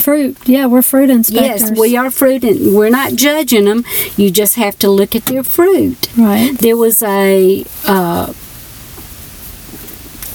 Fruit. 0.00 0.36
Yeah, 0.46 0.66
we're 0.66 0.82
fruit 0.82 1.10
inspectors. 1.10 1.70
Yes, 1.70 1.78
we 1.78 1.96
are 1.96 2.10
fruit, 2.10 2.42
and 2.42 2.74
we're 2.74 2.88
not 2.88 3.14
judging 3.14 3.66
them. 3.66 3.84
You 4.16 4.30
just 4.30 4.54
have 4.54 4.78
to 4.78 4.88
look 4.88 5.14
at 5.14 5.26
their 5.26 5.42
fruit. 5.42 6.08
Right. 6.16 6.56
There 6.58 6.76
was 6.76 7.02
a 7.02 7.64
uh, 7.84 8.32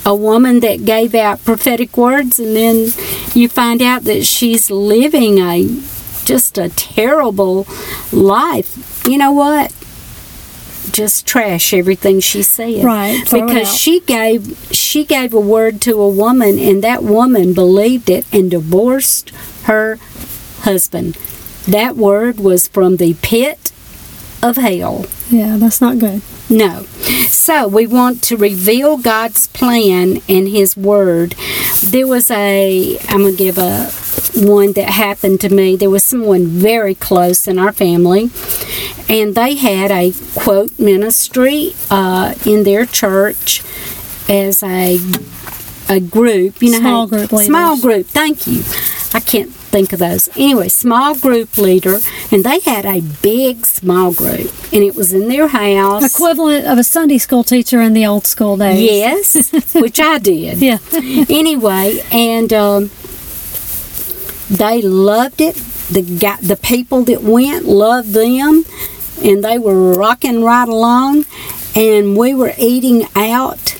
a 0.05 0.15
woman 0.15 0.59
that 0.59 0.85
gave 0.85 1.15
out 1.15 1.43
prophetic 1.43 1.97
words, 1.97 2.37
and 2.39 2.55
then 2.55 2.93
you 3.33 3.49
find 3.49 3.81
out 3.81 4.03
that 4.03 4.25
she's 4.25 4.69
living 4.69 5.39
a 5.39 5.63
just 6.25 6.57
a 6.57 6.69
terrible 6.69 7.65
life. 8.13 9.03
You 9.07 9.17
know 9.17 9.31
what? 9.31 9.71
Just 10.91 11.25
trash 11.25 11.73
everything 11.73 12.19
she 12.19 12.43
said. 12.43 12.83
Right, 12.83 13.23
Because 13.23 13.75
she 13.75 13.99
gave 14.01 14.57
she 14.71 15.05
gave 15.05 15.33
a 15.33 15.39
word 15.39 15.81
to 15.81 15.99
a 15.99 16.09
woman, 16.09 16.59
and 16.59 16.83
that 16.83 17.03
woman 17.03 17.53
believed 17.53 18.09
it 18.09 18.25
and 18.31 18.51
divorced 18.51 19.31
her 19.63 19.97
husband. 20.59 21.17
That 21.67 21.95
word 21.95 22.39
was 22.39 22.67
from 22.67 22.97
the 22.97 23.15
pit 23.15 23.71
of 24.43 24.57
hell. 24.57 25.05
Yeah, 25.29 25.57
that's 25.57 25.79
not 25.81 25.99
good. 25.99 26.21
No. 26.49 26.83
So 27.27 27.67
we 27.67 27.87
want 27.87 28.21
to 28.23 28.37
reveal 28.37 28.97
God's 28.97 29.47
plan 29.47 30.21
and 30.29 30.47
His 30.47 30.77
Word. 30.77 31.35
There 31.81 32.05
was 32.05 32.29
a, 32.29 32.99
I'm 33.09 33.21
going 33.21 33.31
to 33.35 33.37
give 33.37 33.57
a 33.57 33.89
one 34.35 34.73
that 34.73 34.89
happened 34.89 35.41
to 35.41 35.49
me. 35.49 35.75
There 35.75 35.89
was 35.89 36.03
someone 36.03 36.47
very 36.47 36.95
close 36.95 37.47
in 37.47 37.57
our 37.59 37.71
family, 37.71 38.29
and 39.09 39.35
they 39.35 39.55
had 39.55 39.91
a 39.91 40.13
quote 40.35 40.77
ministry 40.79 41.73
uh, 41.89 42.33
in 42.45 42.63
their 42.63 42.85
church 42.85 43.61
as 44.29 44.63
a 44.63 44.99
a 45.89 45.99
group. 45.99 46.61
You 46.61 46.71
know, 46.71 46.79
Small 46.79 47.07
group 47.07 47.31
leaders. 47.31 47.47
Small 47.47 47.79
group. 47.81 48.05
Thank 48.07 48.47
you. 48.47 48.63
I 49.15 49.19
can't 49.19 49.53
think 49.53 49.93
of 49.93 49.99
those. 49.99 50.27
Anyway, 50.35 50.69
small 50.69 51.15
group 51.15 51.55
leader, 51.57 51.99
and 52.31 52.43
they 52.43 52.59
had 52.61 52.83
a 52.85 53.01
big 53.01 53.65
small 53.67 54.11
group, 54.11 54.51
and 54.73 54.83
it 54.83 54.95
was 54.95 55.13
in 55.13 55.27
their 55.27 55.47
house. 55.49 56.03
Equivalent 56.15 56.65
of 56.65 56.79
a 56.79 56.83
Sunday 56.83 57.19
school 57.19 57.43
teacher 57.43 57.79
in 57.81 57.93
the 57.93 58.05
old 58.07 58.25
school 58.25 58.57
days. 58.57 58.81
Yes, 58.81 59.51
which 59.75 59.99
I 59.99 60.17
did. 60.17 60.57
Yeah. 60.63 60.77
Anyway, 61.29 62.01
and 62.11 62.51
um, 62.53 62.89
they 64.57 64.81
loved 64.81 65.41
it. 65.41 65.55
The 65.89 66.01
guy, 66.01 66.37
the 66.37 66.55
people 66.55 67.03
that 67.03 67.21
went 67.23 67.65
loved 67.65 68.13
them, 68.13 68.65
and 69.23 69.43
they 69.43 69.57
were 69.59 69.93
rocking 69.93 70.43
right 70.43 70.67
along. 70.67 71.25
And 71.75 72.15
we 72.15 72.33
were 72.35 72.53
eating 72.57 73.07
out, 73.15 73.75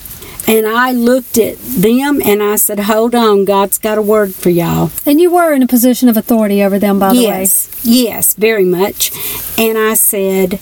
and 0.47 0.65
I 0.67 0.91
looked 0.91 1.37
at 1.37 1.57
them 1.59 2.21
and 2.25 2.41
I 2.41 2.55
said, 2.55 2.79
"Hold 2.81 3.13
on, 3.13 3.45
God's 3.45 3.77
got 3.77 3.97
a 3.97 4.01
word 4.01 4.33
for 4.33 4.49
y'all." 4.49 4.91
And 5.05 5.21
you 5.21 5.29
were 5.31 5.53
in 5.53 5.61
a 5.61 5.67
position 5.67 6.09
of 6.09 6.17
authority 6.17 6.63
over 6.63 6.79
them, 6.79 6.97
by 6.99 7.13
the 7.13 7.19
way. 7.19 7.41
yes, 7.41 7.69
yes, 7.83 8.33
very 8.33 8.65
much. 8.65 9.11
And 9.57 9.77
I 9.77 9.93
said, 9.93 10.59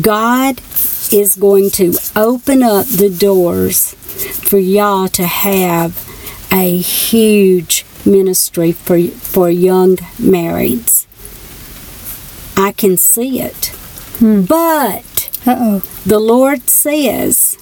God 0.00 0.60
is 1.12 1.36
going 1.38 1.70
to 1.70 1.94
open 2.14 2.62
up 2.62 2.86
the 2.86 3.08
doors 3.10 3.94
for 3.94 4.58
y'all 4.58 5.08
to 5.08 5.26
have 5.26 5.96
a 6.52 6.76
huge 6.76 7.84
ministry 8.08 8.72
for 8.72 8.98
for 9.08 9.48
young 9.50 9.96
marrieds. 10.18 11.06
I 12.56 12.72
can 12.72 12.96
see 12.96 13.40
it. 13.40 13.72
But 14.20 15.30
Uh 15.46 15.56
oh. 15.58 15.78
the 16.04 16.18
Lord 16.18 16.68
says 16.68 17.56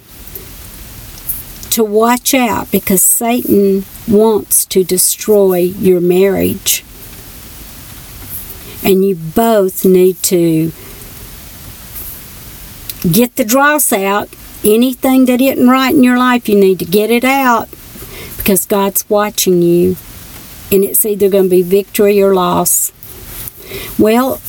to 1.71 1.85
watch 1.85 2.33
out 2.33 2.71
because 2.71 3.03
Satan 3.03 3.85
wants 4.09 4.65
to 4.67 4.83
destroy 4.83 5.59
your 5.59 6.01
marriage. 6.01 6.83
And 8.83 9.05
you 9.05 9.15
both 9.17 9.85
need 9.85 10.23
to 10.25 10.73
get 13.11 13.37
the 13.37 13.45
dross 13.45 13.93
out. 13.93 14.29
Anything 14.65 15.27
that 15.27 15.41
isn't 15.41 15.69
right 15.69 15.95
in 15.95 16.03
your 16.03 16.19
life, 16.19 16.49
you 16.49 16.59
need 16.59 16.79
to 16.79 16.85
get 16.87 17.11
it 17.11 17.25
out 17.25 17.69
because 18.39 18.65
God's 18.65 19.09
watching 19.11 19.61
you. 19.61 19.97
And 20.73 20.85
it's 20.85 21.05
either 21.05 21.29
going 21.29 21.45
to 21.45 21.51
be 21.51 21.63
victory 21.63 22.21
or 22.23 22.35
loss. 22.35 22.93
Well, 23.99 24.41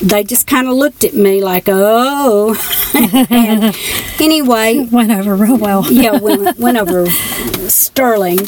they 0.00 0.24
just 0.24 0.46
kind 0.46 0.68
of 0.68 0.74
looked 0.74 1.04
at 1.04 1.14
me 1.14 1.42
like, 1.42 1.64
oh. 1.66 2.54
anyway, 4.20 4.88
Went 4.92 5.10
over 5.10 5.34
real 5.34 5.56
well. 5.56 5.84
yeah, 5.92 6.18
went, 6.18 6.58
went 6.58 6.78
over 6.78 7.06
Sterling. 7.06 8.40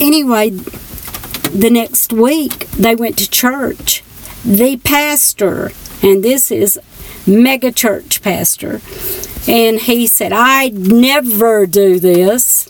Anyway, 0.00 0.50
the 0.50 1.70
next 1.70 2.12
week 2.12 2.70
they 2.70 2.94
went 2.94 3.18
to 3.18 3.28
church. 3.28 4.02
The 4.44 4.76
pastor 4.78 5.72
and 6.02 6.24
this 6.24 6.50
is 6.50 6.80
mega 7.26 7.70
church 7.70 8.22
pastor. 8.22 8.80
And 9.46 9.80
he 9.80 10.06
said, 10.06 10.32
I'd 10.32 10.74
never 10.74 11.66
do 11.66 11.98
this, 11.98 12.68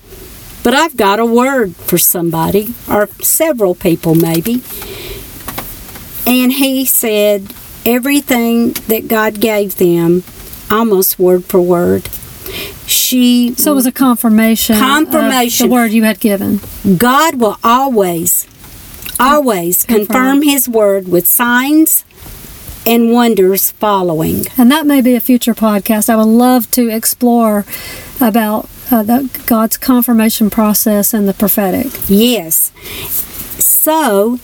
but 0.62 0.74
I've 0.74 0.96
got 0.96 1.18
a 1.20 1.26
word 1.26 1.74
for 1.76 1.98
somebody, 1.98 2.74
or 2.88 3.08
several 3.20 3.74
people 3.74 4.14
maybe. 4.14 4.62
And 6.26 6.52
he 6.52 6.84
said, 6.86 7.52
everything 7.84 8.72
that 8.88 9.08
God 9.08 9.40
gave 9.40 9.76
them, 9.76 10.22
almost 10.70 11.18
word 11.18 11.44
for 11.44 11.60
word. 11.60 12.08
She 12.86 13.54
So 13.56 13.72
it 13.72 13.74
was 13.74 13.86
a 13.86 13.92
confirmation. 13.92 14.76
of 14.76 14.80
Confirmation. 14.82 15.68
the 15.68 15.72
word 15.72 15.90
you 15.92 16.04
had 16.04 16.20
given. 16.20 16.60
God 16.96 17.40
will 17.40 17.56
always, 17.64 18.46
always 19.18 19.84
Confirm. 19.84 20.06
confirm 20.06 20.42
His 20.42 20.68
word 20.68 21.08
with 21.08 21.26
signs 21.26 22.04
and 22.86 23.12
wonders 23.12 23.70
following. 23.72 24.44
And 24.58 24.70
that 24.70 24.86
may 24.86 25.00
be 25.00 25.14
a 25.14 25.20
future 25.20 25.54
podcast. 25.54 26.08
I 26.10 26.16
would 26.16 26.24
love 26.24 26.70
to 26.72 26.88
explore 26.88 27.64
about 28.20 28.68
uh, 28.90 29.02
the, 29.02 29.42
God's 29.46 29.76
confirmation 29.76 30.50
process 30.50 31.14
and 31.14 31.28
the 31.28 31.34
prophetic. 31.34 31.92
Yes. 32.08 32.72
So, 33.62 34.36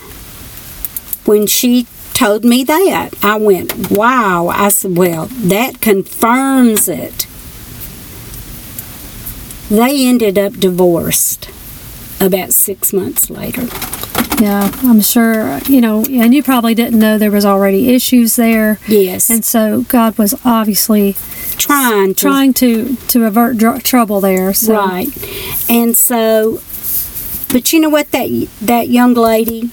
when 1.25 1.47
she 1.47 1.87
told 2.15 2.45
me 2.45 2.65
that, 2.65 3.15
I 3.23 3.37
went, 3.37 3.91
wow. 3.91 4.49
I 4.49 4.71
said, 4.71 4.97
well, 4.97 5.27
that 5.27 5.81
confirms 5.81 6.89
it. 6.89 7.27
They 9.69 10.07
ended 10.07 10.39
up 10.39 10.55
divorced 10.55 11.51
about 12.21 12.53
six 12.53 12.93
months 12.93 13.31
later. 13.31 13.69
Yeah, 14.41 14.71
I'm 14.83 15.01
sure, 15.01 15.59
you 15.67 15.81
know, 15.81 16.05
and 16.05 16.35
you 16.35 16.43
probably 16.43 16.75
didn't 16.75 16.99
know 16.99 17.19
there 17.19 17.31
was 17.31 17.45
already 17.45 17.95
issues 17.95 18.37
there. 18.37 18.79
Yes. 18.87 19.31
And 19.31 19.45
so 19.45 19.83
God 19.83 20.17
was 20.17 20.35
obviously 20.45 21.17
trying 21.59 22.15
to 22.15 22.21
trying 22.21 22.55
to, 22.55 22.97
to 22.97 23.25
avert 23.25 23.57
dr- 23.59 23.83
trouble 23.83 24.21
there. 24.21 24.53
So. 24.55 24.75
Right. 24.75 25.09
And 25.71 25.97
so, 25.97 26.61
but 27.53 27.73
you 27.73 27.81
know 27.81 27.91
what? 27.91 28.11
That 28.13 28.49
that 28.61 28.89
young 28.89 29.15
lady 29.15 29.71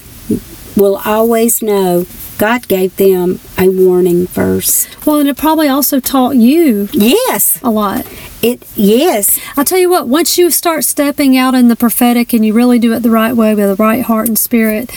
will 0.75 1.01
always 1.05 1.61
know. 1.61 2.05
God 2.37 2.67
gave 2.67 2.93
them 2.97 3.39
a 3.57 3.69
warning 3.69 4.27
first. 4.27 5.05
Well, 5.05 5.19
and 5.21 5.29
it 5.29 5.37
probably 5.37 5.69
also 5.69 6.01
taught 6.01 6.35
you 6.35 6.89
Yes. 6.91 7.61
a 7.63 7.69
lot. 7.69 8.05
It. 8.41 8.61
Yes. 8.75 9.39
I'll 9.55 9.63
tell 9.63 9.77
you 9.79 9.89
what, 9.89 10.09
once 10.09 10.37
you 10.37 10.51
start 10.51 10.83
stepping 10.83 11.37
out 11.37 11.55
in 11.55 11.69
the 11.69 11.77
prophetic 11.77 12.33
and 12.33 12.45
you 12.45 12.53
really 12.53 12.77
do 12.77 12.91
it 12.91 13.03
the 13.03 13.09
right 13.09 13.33
way 13.33 13.55
with 13.55 13.69
the 13.69 13.81
right 13.81 14.03
heart 14.03 14.27
and 14.27 14.37
spirit, 14.37 14.91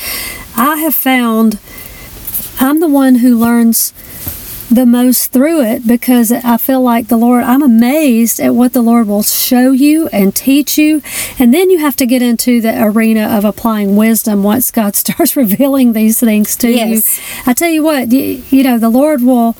I 0.56 0.78
have 0.78 0.96
found 0.96 1.60
I'm 2.58 2.80
the 2.80 2.88
one 2.88 3.16
who 3.16 3.38
learns 3.38 3.92
the 4.70 4.84
most 4.84 5.32
through 5.32 5.62
it 5.62 5.86
because 5.86 6.30
I 6.30 6.56
feel 6.58 6.82
like 6.82 7.08
the 7.08 7.16
Lord, 7.16 7.42
I'm 7.44 7.62
amazed 7.62 8.38
at 8.38 8.54
what 8.54 8.74
the 8.74 8.82
Lord 8.82 9.08
will 9.08 9.22
show 9.22 9.72
you 9.72 10.08
and 10.08 10.34
teach 10.36 10.76
you. 10.76 11.00
And 11.38 11.54
then 11.54 11.70
you 11.70 11.78
have 11.78 11.96
to 11.96 12.06
get 12.06 12.20
into 12.20 12.60
the 12.60 12.82
arena 12.84 13.28
of 13.36 13.44
applying 13.46 13.96
wisdom 13.96 14.42
once 14.42 14.70
God 14.70 14.94
starts 15.02 15.36
revealing 15.36 15.94
these 15.94 16.20
things 16.20 16.54
to 16.56 16.68
Yes. 16.70 17.18
you. 17.18 17.42
I 17.46 17.54
tell 17.54 17.70
you 17.70 17.82
what, 17.82 18.12
you, 18.12 18.42
you 18.50 18.62
know, 18.62 18.78
the 18.78 18.90
Lord 18.90 19.22
will. 19.22 19.56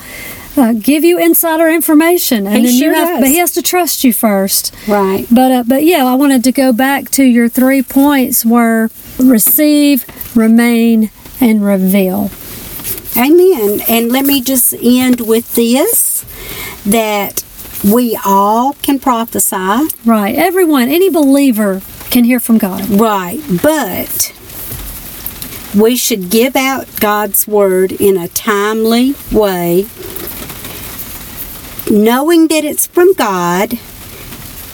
Uh, 0.57 0.73
give 0.73 1.05
you 1.05 1.21
insider 1.21 1.69
information, 1.69 2.45
and 2.45 2.57
He 2.57 2.63
then 2.65 2.73
sure 2.81 2.89
you 2.91 2.95
have, 2.95 3.09
does. 3.11 3.21
but 3.21 3.29
he 3.29 3.37
has 3.39 3.53
to 3.53 3.63
trust 3.63 4.03
you 4.03 4.13
first. 4.13 4.75
Right. 4.89 5.25
But 5.31 5.53
uh, 5.53 5.63
but 5.65 5.85
yeah, 5.85 6.05
I 6.05 6.17
wanted 6.17 6.43
to 6.45 6.51
go 6.51 6.73
back 6.73 7.11
to 7.11 7.23
your 7.23 7.49
three 7.49 7.81
points 7.81 8.45
were 8.45 8.91
receive, 9.21 10.05
remain, 10.35 11.13
and 11.41 11.65
reveal. 11.65 12.33
Amen. 13.19 13.81
And 13.89 14.13
let 14.13 14.25
me 14.25 14.41
just 14.41 14.73
end 14.75 15.21
with 15.23 15.55
this: 15.55 16.25
that 16.87 17.45
we 17.85 18.19
all 18.25 18.75
can 18.75 18.99
prophesy. 18.99 19.89
Right. 20.05 20.35
Everyone, 20.35 20.89
any 20.89 21.11
believer 21.11 21.83
can 22.11 22.25
hear 22.25 22.41
from 22.41 22.59
God. 22.59 22.89
Right. 22.89 23.41
But 23.63 24.35
we 25.77 25.97
should 25.97 26.31
give 26.31 26.57
out 26.57 26.89
God's 27.01 27.47
word 27.47 27.93
in 27.93 28.17
a 28.17 28.29
timely 28.29 29.15
way, 29.31 29.87
knowing 31.91 32.49
that 32.49 32.65
it's 32.65 32.87
from 32.87 33.13
God 33.13 33.79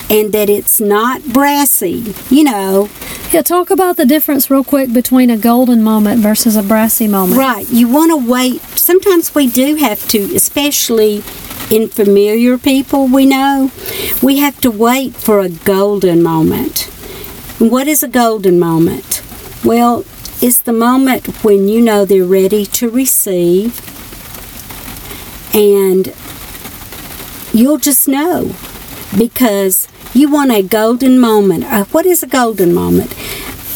and 0.08 0.32
that 0.32 0.48
it's 0.48 0.80
not 0.80 1.24
brassy. 1.24 2.14
You 2.30 2.44
know, 2.44 2.88
Yeah, 3.34 3.42
talk 3.42 3.70
about 3.70 3.96
the 3.96 4.06
difference 4.06 4.48
real 4.48 4.62
quick 4.62 4.92
between 4.92 5.28
a 5.28 5.36
golden 5.36 5.82
moment 5.82 6.20
versus 6.20 6.54
a 6.54 6.62
brassy 6.62 7.08
moment. 7.08 7.36
right. 7.36 7.68
You 7.68 7.88
want 7.88 8.12
to 8.12 8.30
wait. 8.30 8.60
Sometimes 8.78 9.34
we 9.34 9.48
do 9.50 9.74
have 9.74 10.06
to, 10.10 10.20
especially 10.36 11.16
in 11.68 11.88
familiar 11.88 12.56
people 12.58 13.08
we 13.08 13.26
know, 13.26 13.72
we 14.22 14.38
have 14.38 14.60
to 14.60 14.70
wait 14.70 15.16
for 15.16 15.40
a 15.40 15.48
golden 15.48 16.22
moment. 16.22 16.88
And 17.58 17.72
what 17.72 17.88
is 17.88 18.04
a 18.04 18.08
golden 18.08 18.60
moment? 18.60 19.20
Well, 19.64 20.04
it's 20.40 20.60
the 20.60 20.72
moment 20.72 21.26
when 21.42 21.66
you 21.66 21.80
know 21.80 22.04
they're 22.04 22.22
ready 22.22 22.64
to 22.66 22.88
receive, 22.88 23.80
and 25.52 26.14
you'll 27.52 27.78
just 27.78 28.06
know 28.06 28.54
because 29.18 29.88
you 30.14 30.30
want 30.30 30.52
a 30.52 30.62
golden 30.62 31.18
moment. 31.18 31.64
Uh, 31.64 31.84
what 31.86 32.06
is 32.06 32.22
a 32.22 32.26
golden 32.26 32.72
moment? 32.72 33.12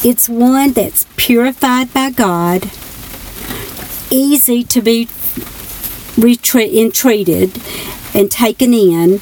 It's 0.04 0.28
one 0.28 0.72
that's 0.72 1.06
purified 1.16 1.92
by 1.92 2.10
God, 2.10 2.70
easy 4.10 4.62
to 4.62 4.80
be 4.80 5.06
retre- 6.16 6.72
entreated 6.72 7.60
and 8.14 8.30
taken 8.30 8.72
in, 8.72 9.20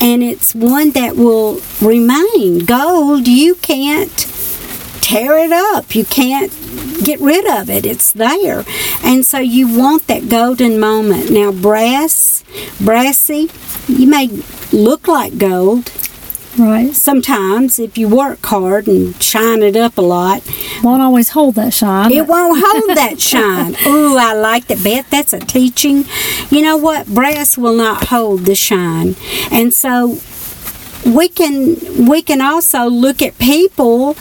and 0.00 0.22
it's 0.22 0.54
one 0.54 0.92
that 0.92 1.16
will 1.16 1.60
remain. 1.80 2.64
Gold, 2.64 3.26
you 3.26 3.56
can't 3.56 4.16
tear 5.00 5.36
it 5.38 5.52
up. 5.52 5.94
You 5.96 6.04
can't 6.04 6.52
get 7.04 7.20
rid 7.20 7.46
of 7.60 7.68
it. 7.68 7.84
It's 7.84 8.12
there. 8.12 8.64
And 9.02 9.24
so 9.24 9.38
you 9.38 9.76
want 9.76 10.06
that 10.06 10.28
golden 10.28 10.78
moment. 10.78 11.30
Now, 11.30 11.50
brass, 11.50 12.44
brassy, 12.80 13.50
you 13.88 14.06
may 14.06 14.28
look 14.72 15.08
like 15.08 15.38
gold 15.38 15.90
Right. 16.58 16.94
sometimes 16.94 17.78
if 17.78 17.98
you 17.98 18.08
work 18.08 18.44
hard 18.46 18.88
and 18.88 19.20
shine 19.22 19.62
it 19.62 19.76
up 19.76 19.98
a 19.98 20.02
lot. 20.02 20.42
Won't 20.82 21.02
always 21.02 21.30
hold 21.30 21.54
that 21.56 21.74
shine. 21.74 22.12
It 22.12 22.26
won't 22.26 22.62
hold 22.64 22.96
that 22.96 23.20
shine. 23.32 23.76
Ooh, 23.86 24.16
I 24.16 24.32
like 24.32 24.66
that. 24.68 24.82
Bet 24.82 25.06
that's 25.10 25.32
a 25.32 25.38
teaching. 25.40 26.04
You 26.50 26.62
know 26.62 26.76
what? 26.76 27.06
Brass 27.06 27.58
will 27.58 27.76
not 27.76 28.06
hold 28.06 28.46
the 28.46 28.54
shine. 28.54 29.16
And 29.50 29.72
so 29.74 30.18
we 31.04 31.28
can 31.28 32.08
we 32.08 32.22
can 32.22 32.40
also 32.40 32.86
look 32.86 33.20
at 33.22 33.38
people 33.38 34.14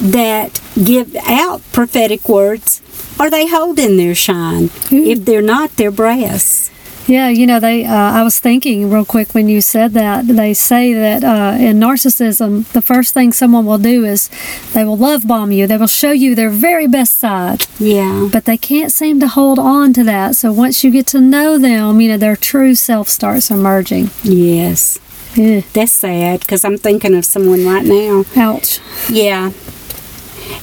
that 0.00 0.60
give 0.82 1.14
out 1.26 1.60
prophetic 1.72 2.28
words. 2.28 2.80
Are 3.20 3.30
they 3.30 3.46
holding 3.46 3.96
their 3.98 4.14
shine? 4.14 4.70
If 4.90 5.24
they're 5.24 5.42
not, 5.42 5.76
they're 5.76 5.90
brass. 5.92 6.70
Yeah, 7.08 7.28
you 7.28 7.46
know, 7.48 7.58
they. 7.58 7.84
Uh, 7.84 7.92
I 7.92 8.22
was 8.22 8.38
thinking 8.38 8.88
real 8.90 9.04
quick 9.04 9.34
when 9.34 9.48
you 9.48 9.60
said 9.60 9.92
that. 9.94 10.26
They 10.28 10.54
say 10.54 10.94
that 10.94 11.24
uh, 11.24 11.56
in 11.58 11.80
narcissism, 11.80 12.64
the 12.72 12.80
first 12.80 13.12
thing 13.12 13.32
someone 13.32 13.66
will 13.66 13.78
do 13.78 14.04
is 14.04 14.30
they 14.72 14.84
will 14.84 14.96
love 14.96 15.26
bomb 15.26 15.50
you. 15.50 15.66
They 15.66 15.76
will 15.76 15.88
show 15.88 16.12
you 16.12 16.34
their 16.36 16.48
very 16.50 16.86
best 16.86 17.16
side, 17.18 17.66
Yeah. 17.80 18.28
but 18.32 18.44
they 18.44 18.56
can't 18.56 18.92
seem 18.92 19.18
to 19.20 19.26
hold 19.28 19.58
on 19.58 19.92
to 19.94 20.04
that. 20.04 20.36
So 20.36 20.52
once 20.52 20.84
you 20.84 20.90
get 20.92 21.08
to 21.08 21.20
know 21.20 21.58
them, 21.58 22.00
you 22.00 22.08
know, 22.08 22.16
their 22.18 22.36
true 22.36 22.74
self 22.76 23.08
starts 23.08 23.50
emerging. 23.50 24.10
Yes. 24.22 24.98
Ugh, 25.36 25.64
That's 25.72 25.90
sad 25.92 26.40
because 26.40 26.64
I'm 26.64 26.78
thinking 26.78 27.14
of 27.16 27.24
someone 27.24 27.66
right 27.66 27.84
now. 27.84 28.24
ouch. 28.36 28.78
Yeah. 29.10 29.50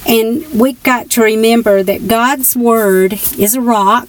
And 0.06 0.46
we've 0.58 0.82
got 0.84 1.10
to 1.10 1.22
remember 1.22 1.82
that 1.82 2.08
God's 2.08 2.56
Word 2.56 3.14
is 3.38 3.54
a 3.54 3.60
rock. 3.60 4.08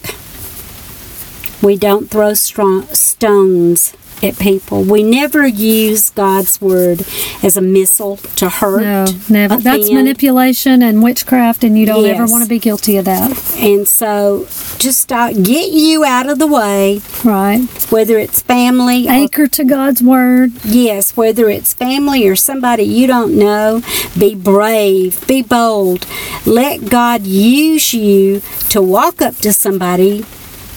We 1.62 1.78
don't 1.78 2.10
throw 2.10 2.34
strong 2.34 2.88
stones 2.93 3.93
at 4.24 4.38
people. 4.38 4.84
We 4.84 5.02
never 5.02 5.47
use 5.47 6.12
God's 6.12 6.62
Word 6.62 7.02
as 7.41 7.58
a 7.58 7.62
missile 7.62 8.17
to 8.17 8.50
hurt. 8.50 8.82
No, 8.84 9.06
never. 9.30 9.58
That's 9.58 9.91
manipulation 9.91 10.84
and 10.84 11.02
witchcraft, 11.02 11.63
and 11.63 11.78
you 11.78 11.86
don't 11.88 12.06
ever 12.06 12.26
want 12.28 12.43
to 12.43 12.50
be 12.50 12.60
guilty 12.60 12.97
of 12.97 13.06
that. 13.06 13.32
And 13.57 13.88
so 13.88 14.45
just 14.78 15.12
uh, 15.12 15.34
get 15.34 15.72
you 15.72 16.03
out 16.03 16.30
of 16.30 16.38
the 16.38 16.45
way, 16.45 17.01
Right. 17.24 17.66
whether 17.89 18.20
it's 18.20 18.41
family 18.43 19.07
or 19.07 19.12
Anchor 19.12 19.47
to 19.47 19.64
God's 19.64 20.03
word. 20.03 20.51
Yes, 20.64 21.18
whether 21.18 21.49
it's 21.49 21.74
family 21.74 22.28
or 22.28 22.36
somebody 22.36 22.84
you 22.84 23.07
don't 23.07 23.36
know, 23.38 23.82
be 24.18 24.36
brave, 24.36 25.26
be 25.28 25.41
bold. 25.41 26.05
Let 26.45 26.89
God 26.91 27.24
use 27.24 27.91
you 27.93 28.41
to 28.70 28.82
walk 28.84 29.22
up 29.22 29.38
to 29.38 29.51
somebody 29.51 30.26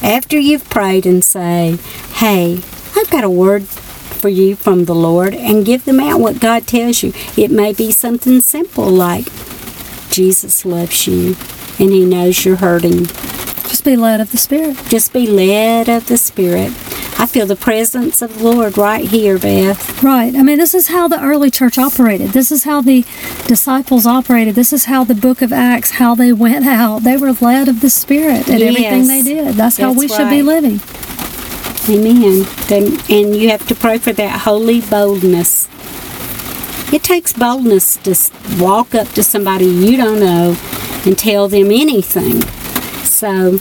after 0.05 0.39
you've 0.39 0.69
prayed 0.69 1.07
and 1.07 1.25
say, 1.25 1.79
Hey, 2.13 2.61
I've 2.95 3.11
got 3.11 3.25
a 3.25 3.31
word 3.31 3.65
for 3.65 4.29
you 4.29 4.55
from 4.57 4.85
the 4.85 4.95
Lord, 4.95 5.35
and 5.35 5.67
give 5.67 5.85
them 5.85 6.01
out 6.01 6.21
what 6.21 6.41
God 6.41 6.67
tells 6.67 7.03
you. 7.03 7.13
It 7.37 7.51
may 7.51 7.73
be 7.73 7.91
something 7.91 8.41
simple 8.41 8.89
like, 8.89 9.27
Jesus 10.11 10.65
loves 10.65 11.07
you 11.07 11.37
and 11.79 11.91
He 11.91 12.07
knows 12.07 12.45
you're 12.45 12.57
hurting. 12.57 13.07
Just 13.69 13.85
be 13.85 13.97
led 13.97 14.21
of 14.21 14.31
the 14.31 14.39
Spirit. 14.39 14.77
Just 14.89 15.13
be 15.13 15.27
led 15.27 15.89
of 15.89 16.07
the 16.07 16.17
Spirit. 16.17 16.73
I 17.17 17.27
feel 17.27 17.47
the 17.47 17.57
presence 17.57 18.23
of 18.23 18.39
the 18.39 18.45
Lord 18.45 18.77
right 18.77 19.09
here, 19.09 19.39
Beth. 19.39 20.03
Right. 20.03 20.35
I 20.35 20.43
mean, 20.43 20.59
this 20.59 20.75
is 20.75 20.89
how 20.89 21.09
the 21.09 21.21
early 21.23 21.51
church 21.51 21.79
operated. 21.79 22.31
This 22.31 22.51
is 22.51 22.65
how 22.65 22.81
the 22.81 23.03
disciples 23.47 24.07
operated. 24.07 24.55
This 24.55 24.73
is 24.73 24.87
how 24.87 25.05
the 25.05 25.15
book 25.15 25.41
of 25.41 25.53
Acts, 25.53 25.93
how 25.93 26.15
they 26.15 26.33
went 26.33 26.67
out. 26.67 27.03
They 27.03 27.17
were 27.17 27.33
led 27.33 27.69
of 27.69 27.81
the 27.81 27.91
Spirit 27.91 28.49
in 28.49 28.61
everything 28.61 29.07
they 29.07 29.23
did. 29.23 29.55
That's, 29.55 29.79
how 29.79 29.93
That's 29.93 30.01
we 30.01 30.09
should 30.09 30.29
be 30.29 30.43
living. 30.43 30.81
Amen. 31.89 32.47
Then, 32.69 32.99
and 33.11 33.37
you 33.37 33.51
have 33.51 33.67
to 33.69 33.75
pray 33.75 33.99
for 33.99 34.13
that 34.13 34.41
holy 34.41 34.81
boldness. 34.81 35.69
It 36.93 37.03
takes 37.03 37.33
boldness 37.33 37.97
to 37.99 38.15
walk 38.63 38.95
up 38.95 39.09
to 39.11 39.23
somebody 39.23 39.67
you 39.67 39.97
don't 39.97 40.21
know 40.21 40.57
and 41.05 41.19
tell 41.19 41.49
them 41.49 41.71
anything. 41.71 42.43
So, 43.05 43.59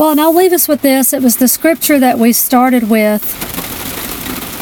Well, 0.00 0.12
and 0.12 0.20
I'll 0.22 0.34
leave 0.34 0.54
us 0.54 0.66
with 0.66 0.80
this. 0.80 1.12
It 1.12 1.22
was 1.22 1.36
the 1.36 1.46
scripture 1.46 1.98
that 1.98 2.18
we 2.18 2.32
started 2.32 2.88
with 2.88 3.49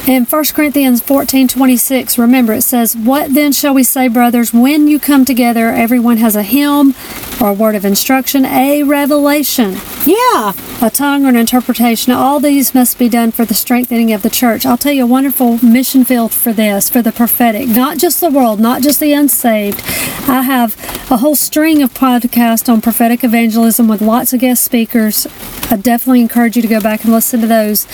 in 0.08 0.24
1 0.24 0.44
Corinthians 0.54 1.02
14 1.02 1.48
26. 1.48 2.16
Remember, 2.16 2.54
it 2.54 2.62
says, 2.62 2.96
What 2.96 3.34
then 3.34 3.52
shall 3.52 3.74
we 3.74 3.82
say, 3.82 4.08
brothers, 4.08 4.54
when 4.54 4.88
you 4.88 4.98
come 4.98 5.26
together? 5.26 5.68
Everyone 5.68 6.16
has 6.16 6.34
a 6.34 6.42
hymn 6.42 6.94
or 7.42 7.50
a 7.50 7.52
word 7.52 7.74
of 7.74 7.84
instruction, 7.84 8.46
a 8.46 8.84
revelation, 8.84 9.76
yeah, 10.06 10.54
a 10.80 10.90
tongue 10.90 11.26
or 11.26 11.28
an 11.28 11.36
interpretation. 11.36 12.14
All 12.14 12.40
these 12.40 12.74
must 12.74 12.98
be 12.98 13.10
done 13.10 13.32
for 13.32 13.44
the 13.44 13.52
strengthening 13.52 14.10
of 14.14 14.22
the 14.22 14.30
church. 14.30 14.64
I'll 14.64 14.78
tell 14.78 14.94
you 14.94 15.04
a 15.04 15.06
wonderful 15.06 15.62
mission 15.62 16.06
field 16.06 16.32
for 16.32 16.54
this, 16.54 16.88
for 16.88 17.02
the 17.02 17.12
prophetic, 17.12 17.68
not 17.68 17.98
just 17.98 18.22
the 18.22 18.30
world, 18.30 18.60
not 18.60 18.80
just 18.80 19.00
the 19.00 19.12
unsaved. 19.12 19.82
I 20.26 20.40
have 20.40 20.74
a 21.10 21.18
whole 21.18 21.36
string 21.36 21.82
of 21.82 21.92
podcasts 21.92 22.72
on 22.72 22.80
prophetic 22.80 23.24
evangelism 23.24 23.88
with 23.88 24.00
lots 24.00 24.32
of 24.32 24.40
guest 24.40 24.64
speakers. 24.64 25.26
I 25.70 25.76
definitely 25.76 26.22
encourage 26.22 26.56
you 26.56 26.62
to 26.62 26.68
go 26.68 26.80
back 26.80 27.04
and 27.04 27.12
listen 27.12 27.42
to 27.42 27.46
those. 27.46 27.86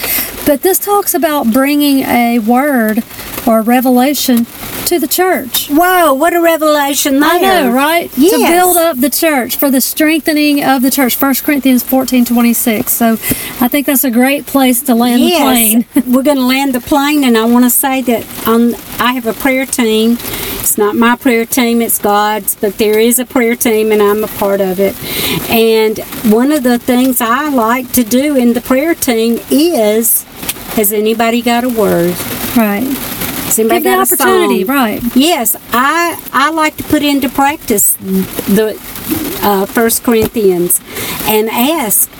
But 0.46 0.60
this 0.60 0.78
talks 0.78 1.14
about 1.14 1.52
bringing 1.52 2.03
a 2.04 2.38
word 2.38 3.02
or 3.46 3.58
a 3.60 3.62
revelation 3.62 4.46
to 4.86 4.98
the 4.98 5.08
church. 5.08 5.68
Whoa, 5.68 6.12
what 6.14 6.34
a 6.34 6.40
revelation 6.40 7.20
there. 7.20 7.30
I 7.30 7.38
know, 7.38 7.70
right? 7.72 8.10
To 8.10 8.20
build 8.50 8.76
up 8.76 8.98
the 8.98 9.10
church, 9.10 9.56
for 9.56 9.70
the 9.70 9.80
strengthening 9.80 10.62
of 10.62 10.82
the 10.82 10.90
church. 10.90 11.20
1 11.20 11.34
Corinthians 11.36 11.82
14 11.82 12.24
26. 12.24 12.92
So 12.92 13.12
I 13.60 13.68
think 13.68 13.86
that's 13.86 14.04
a 14.04 14.10
great 14.10 14.46
place 14.46 14.82
to 14.82 14.94
land 14.94 15.22
the 15.22 15.30
plane. 15.36 15.86
We're 16.12 16.22
going 16.22 16.36
to 16.36 16.46
land 16.46 16.74
the 16.74 16.80
plane, 16.80 17.24
and 17.24 17.36
I 17.36 17.44
want 17.44 17.64
to 17.64 17.70
say 17.70 18.02
that 18.02 18.48
on 18.48 18.74
I 19.00 19.12
have 19.12 19.26
a 19.26 19.32
prayer 19.34 19.66
team. 19.66 20.18
It's 20.60 20.78
not 20.78 20.96
my 20.96 21.16
prayer 21.16 21.44
team; 21.46 21.82
it's 21.82 21.98
God's, 21.98 22.54
but 22.54 22.78
there 22.78 22.98
is 22.98 23.18
a 23.18 23.26
prayer 23.26 23.56
team, 23.56 23.92
and 23.92 24.02
I'm 24.02 24.24
a 24.24 24.28
part 24.28 24.60
of 24.60 24.80
it. 24.80 24.94
And 25.50 25.98
one 26.32 26.52
of 26.52 26.62
the 26.62 26.78
things 26.78 27.20
I 27.20 27.48
like 27.48 27.92
to 27.92 28.04
do 28.04 28.36
in 28.36 28.52
the 28.54 28.60
prayer 28.60 28.94
team 28.94 29.38
is, 29.50 30.24
has 30.74 30.92
anybody 30.92 31.42
got 31.42 31.64
a 31.64 31.68
word? 31.68 32.10
Right. 32.56 32.82
Has 33.46 33.58
anybody 33.58 33.80
Give 33.80 33.84
the 33.84 33.96
got 33.96 34.10
a 34.10 34.14
opportunity, 34.14 34.64
song? 34.64 34.74
right. 34.74 35.02
Yes, 35.16 35.56
I 35.72 36.20
I 36.32 36.50
like 36.50 36.76
to 36.78 36.84
put 36.84 37.02
into 37.02 37.28
practice 37.28 37.94
the 37.94 38.76
uh, 39.42 39.66
First 39.66 40.02
Corinthians 40.02 40.80
and 41.26 41.48
ask. 41.50 42.10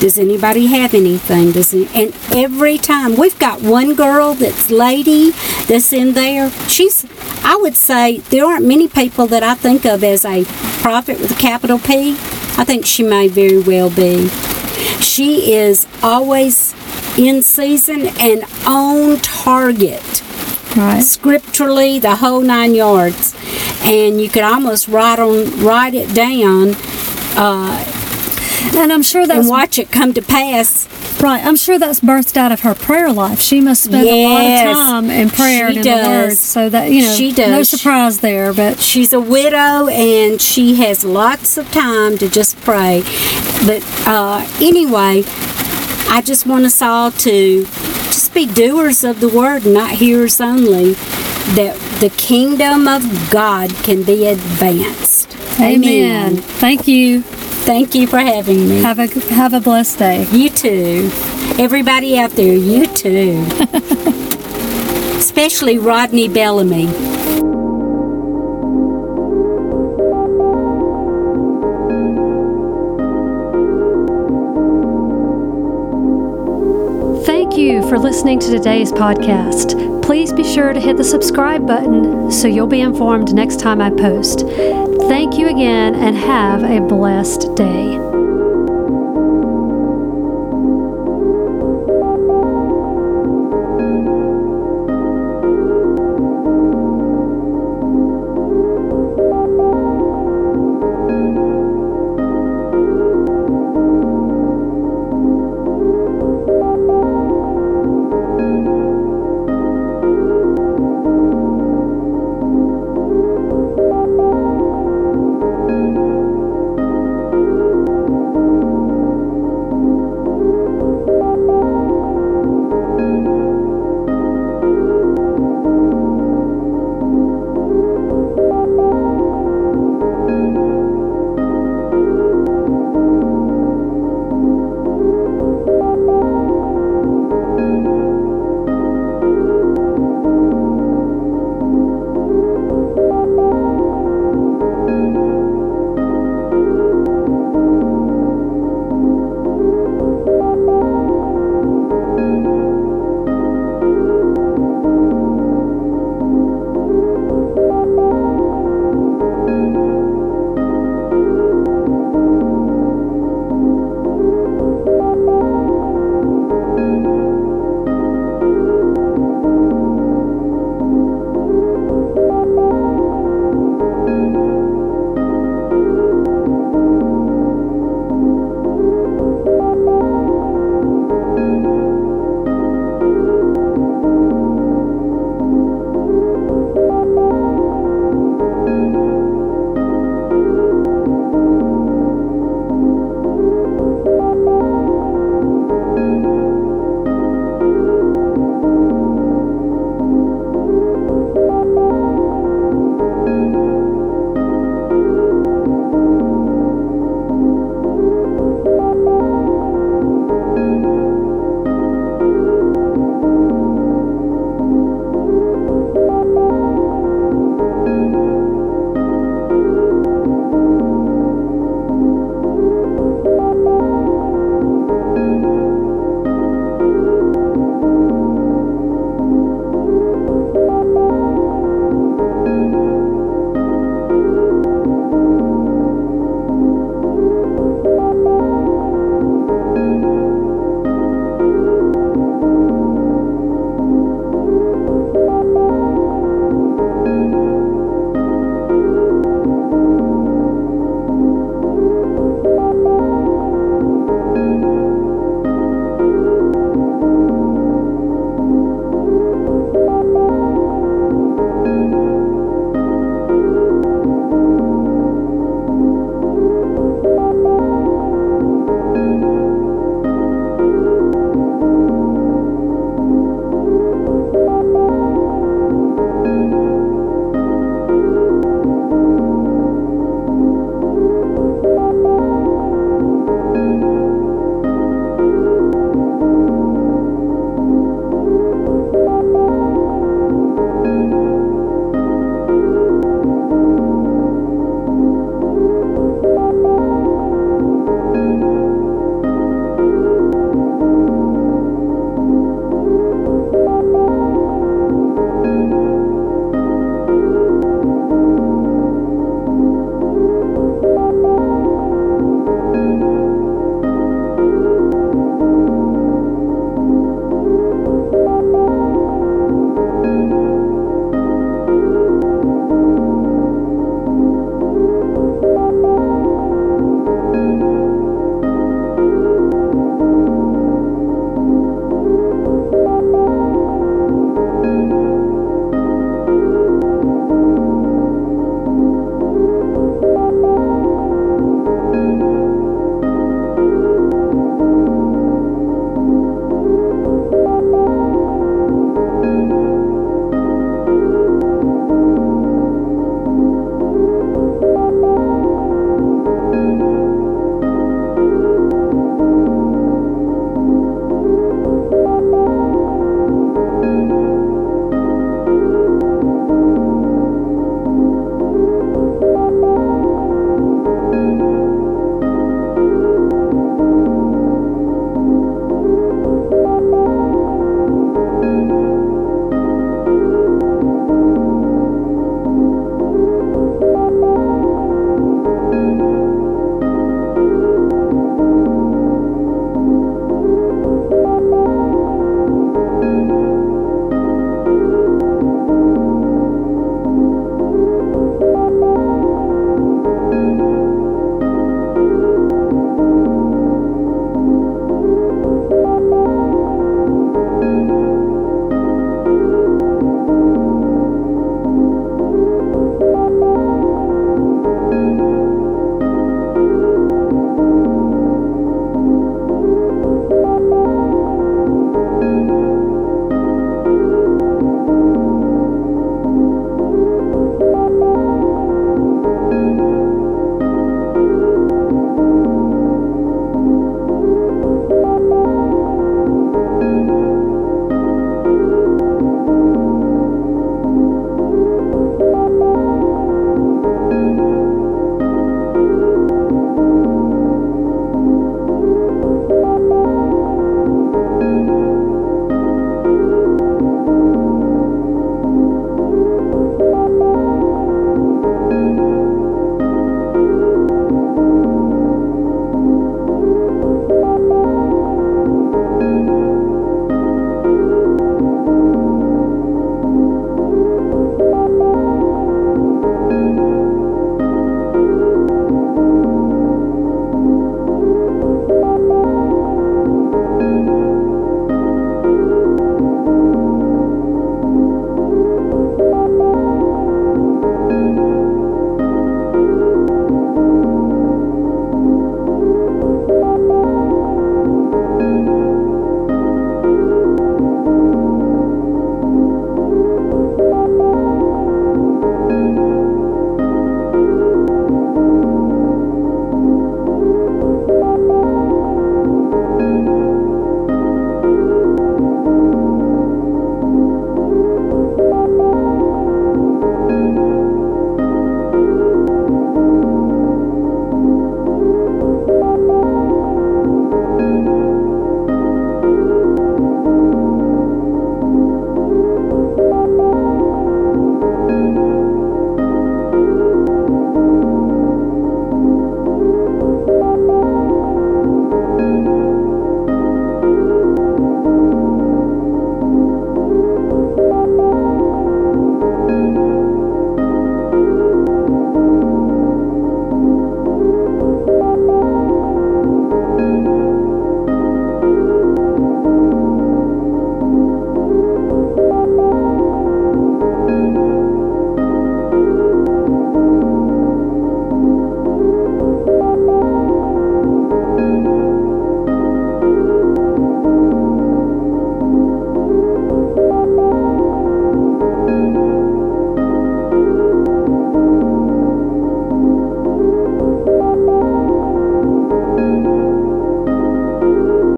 Does 0.00 0.18
anybody 0.18 0.66
have 0.66 0.92
anything? 0.92 1.52
Does 1.52 1.72
it, 1.72 1.88
and 1.96 2.14
every 2.34 2.76
time 2.76 3.16
we've 3.16 3.38
got 3.38 3.62
one 3.62 3.94
girl 3.94 4.34
that's 4.34 4.68
lady 4.70 5.30
that's 5.66 5.92
in 5.94 6.12
there. 6.12 6.50
She's 6.68 7.06
I 7.42 7.56
would 7.56 7.76
say 7.76 8.18
there 8.28 8.44
aren't 8.44 8.66
many 8.66 8.86
people 8.88 9.26
that 9.28 9.42
I 9.42 9.54
think 9.54 9.86
of 9.86 10.04
as 10.04 10.24
a 10.26 10.44
prophet 10.82 11.20
with 11.20 11.30
a 11.30 11.40
capital 11.40 11.78
P. 11.78 12.12
I 12.58 12.64
think 12.64 12.84
she 12.84 13.02
may 13.02 13.28
very 13.28 13.60
well 13.60 13.88
be. 13.88 14.28
She 15.00 15.52
is 15.54 15.86
always 16.02 16.74
in 17.16 17.42
season 17.42 18.08
and 18.20 18.44
on 18.66 19.18
target 19.18 20.22
Right. 20.76 21.02
scripturally 21.04 22.00
the 22.00 22.16
whole 22.16 22.40
nine 22.40 22.74
yards 22.74 23.32
and 23.84 24.20
you 24.20 24.28
could 24.28 24.42
almost 24.42 24.88
write 24.88 25.20
on 25.20 25.64
write 25.64 25.94
it 25.94 26.12
down 26.14 26.74
And 28.76 28.92
I'm 28.92 29.02
sure 29.02 29.24
that 29.26 29.44
watch 29.44 29.78
it 29.78 29.92
come 29.92 30.12
to 30.14 30.22
pass 30.22 30.88
right. 31.22 31.44
I'm 31.44 31.54
sure 31.56 31.78
that's 31.78 32.00
birthed 32.00 32.36
out 32.36 32.50
of 32.50 32.60
her 32.60 32.74
prayer 32.74 33.12
life. 33.12 33.40
She 33.40 33.60
must 33.60 33.84
spend 33.84 34.08
a 34.08 34.24
lot 34.26 34.42
of 34.42 34.76
time 34.76 35.10
in 35.10 35.30
prayer 35.30 35.68
and 35.68 35.76
in 35.76 35.82
the 35.82 35.90
Word. 36.08 36.32
So 36.32 36.68
that 36.70 36.90
you 36.90 37.02
know, 37.02 37.14
She 37.14 37.32
does. 37.32 37.50
no 37.50 37.62
surprise 37.62 38.18
there. 38.20 38.52
But 38.52 38.80
she's 38.80 39.12
a 39.12 39.20
widow 39.20 39.86
and 39.88 40.40
she 40.40 40.74
has 40.76 41.04
lots 41.04 41.56
of 41.56 41.70
time 41.70 42.18
to 42.18 42.28
just 42.28 42.56
pray 42.62 43.02
but 43.66 43.82
uh, 44.06 44.44
anyway 44.60 45.22
i 46.08 46.20
just 46.24 46.46
want 46.46 46.64
us 46.64 46.80
all 46.82 47.10
to 47.10 47.64
just 48.06 48.32
be 48.34 48.46
doers 48.46 49.04
of 49.04 49.20
the 49.20 49.28
word 49.28 49.64
not 49.66 49.90
hearers 49.90 50.40
only 50.40 50.92
that 51.54 51.76
the 52.00 52.10
kingdom 52.16 52.86
of 52.88 53.02
god 53.30 53.70
can 53.82 54.02
be 54.02 54.26
advanced 54.26 55.36
Amen. 55.60 56.36
Thank 56.38 56.88
you. 56.88 57.22
thank 57.22 57.94
you 57.94 58.08
for 58.08 58.18
having 58.18 58.68
me 58.68 58.82
Have 58.82 58.98
a 58.98 59.06
have 59.32 59.54
a 59.54 59.60
blessed 59.60 60.00
day. 60.00 60.26
You 60.32 60.48
too. 60.50 61.10
Everybody 61.60 62.18
out 62.18 62.30
there, 62.32 62.54
you 62.54 62.86
too. 62.88 63.46
Especially 65.16 65.78
Rodney 65.78 66.26
Bellamy. 66.28 66.86
For 77.94 78.00
listening 78.00 78.40
to 78.40 78.50
today's 78.50 78.90
podcast. 78.90 80.02
Please 80.02 80.32
be 80.32 80.42
sure 80.42 80.72
to 80.72 80.80
hit 80.80 80.96
the 80.96 81.04
subscribe 81.04 81.64
button 81.64 82.28
so 82.28 82.48
you'll 82.48 82.66
be 82.66 82.80
informed 82.80 83.32
next 83.32 83.60
time 83.60 83.80
I 83.80 83.90
post. 83.90 84.40
Thank 84.40 85.38
you 85.38 85.46
again 85.46 85.94
and 85.94 86.16
have 86.16 86.64
a 86.64 86.80
blessed 86.80 87.54
day. 87.54 88.03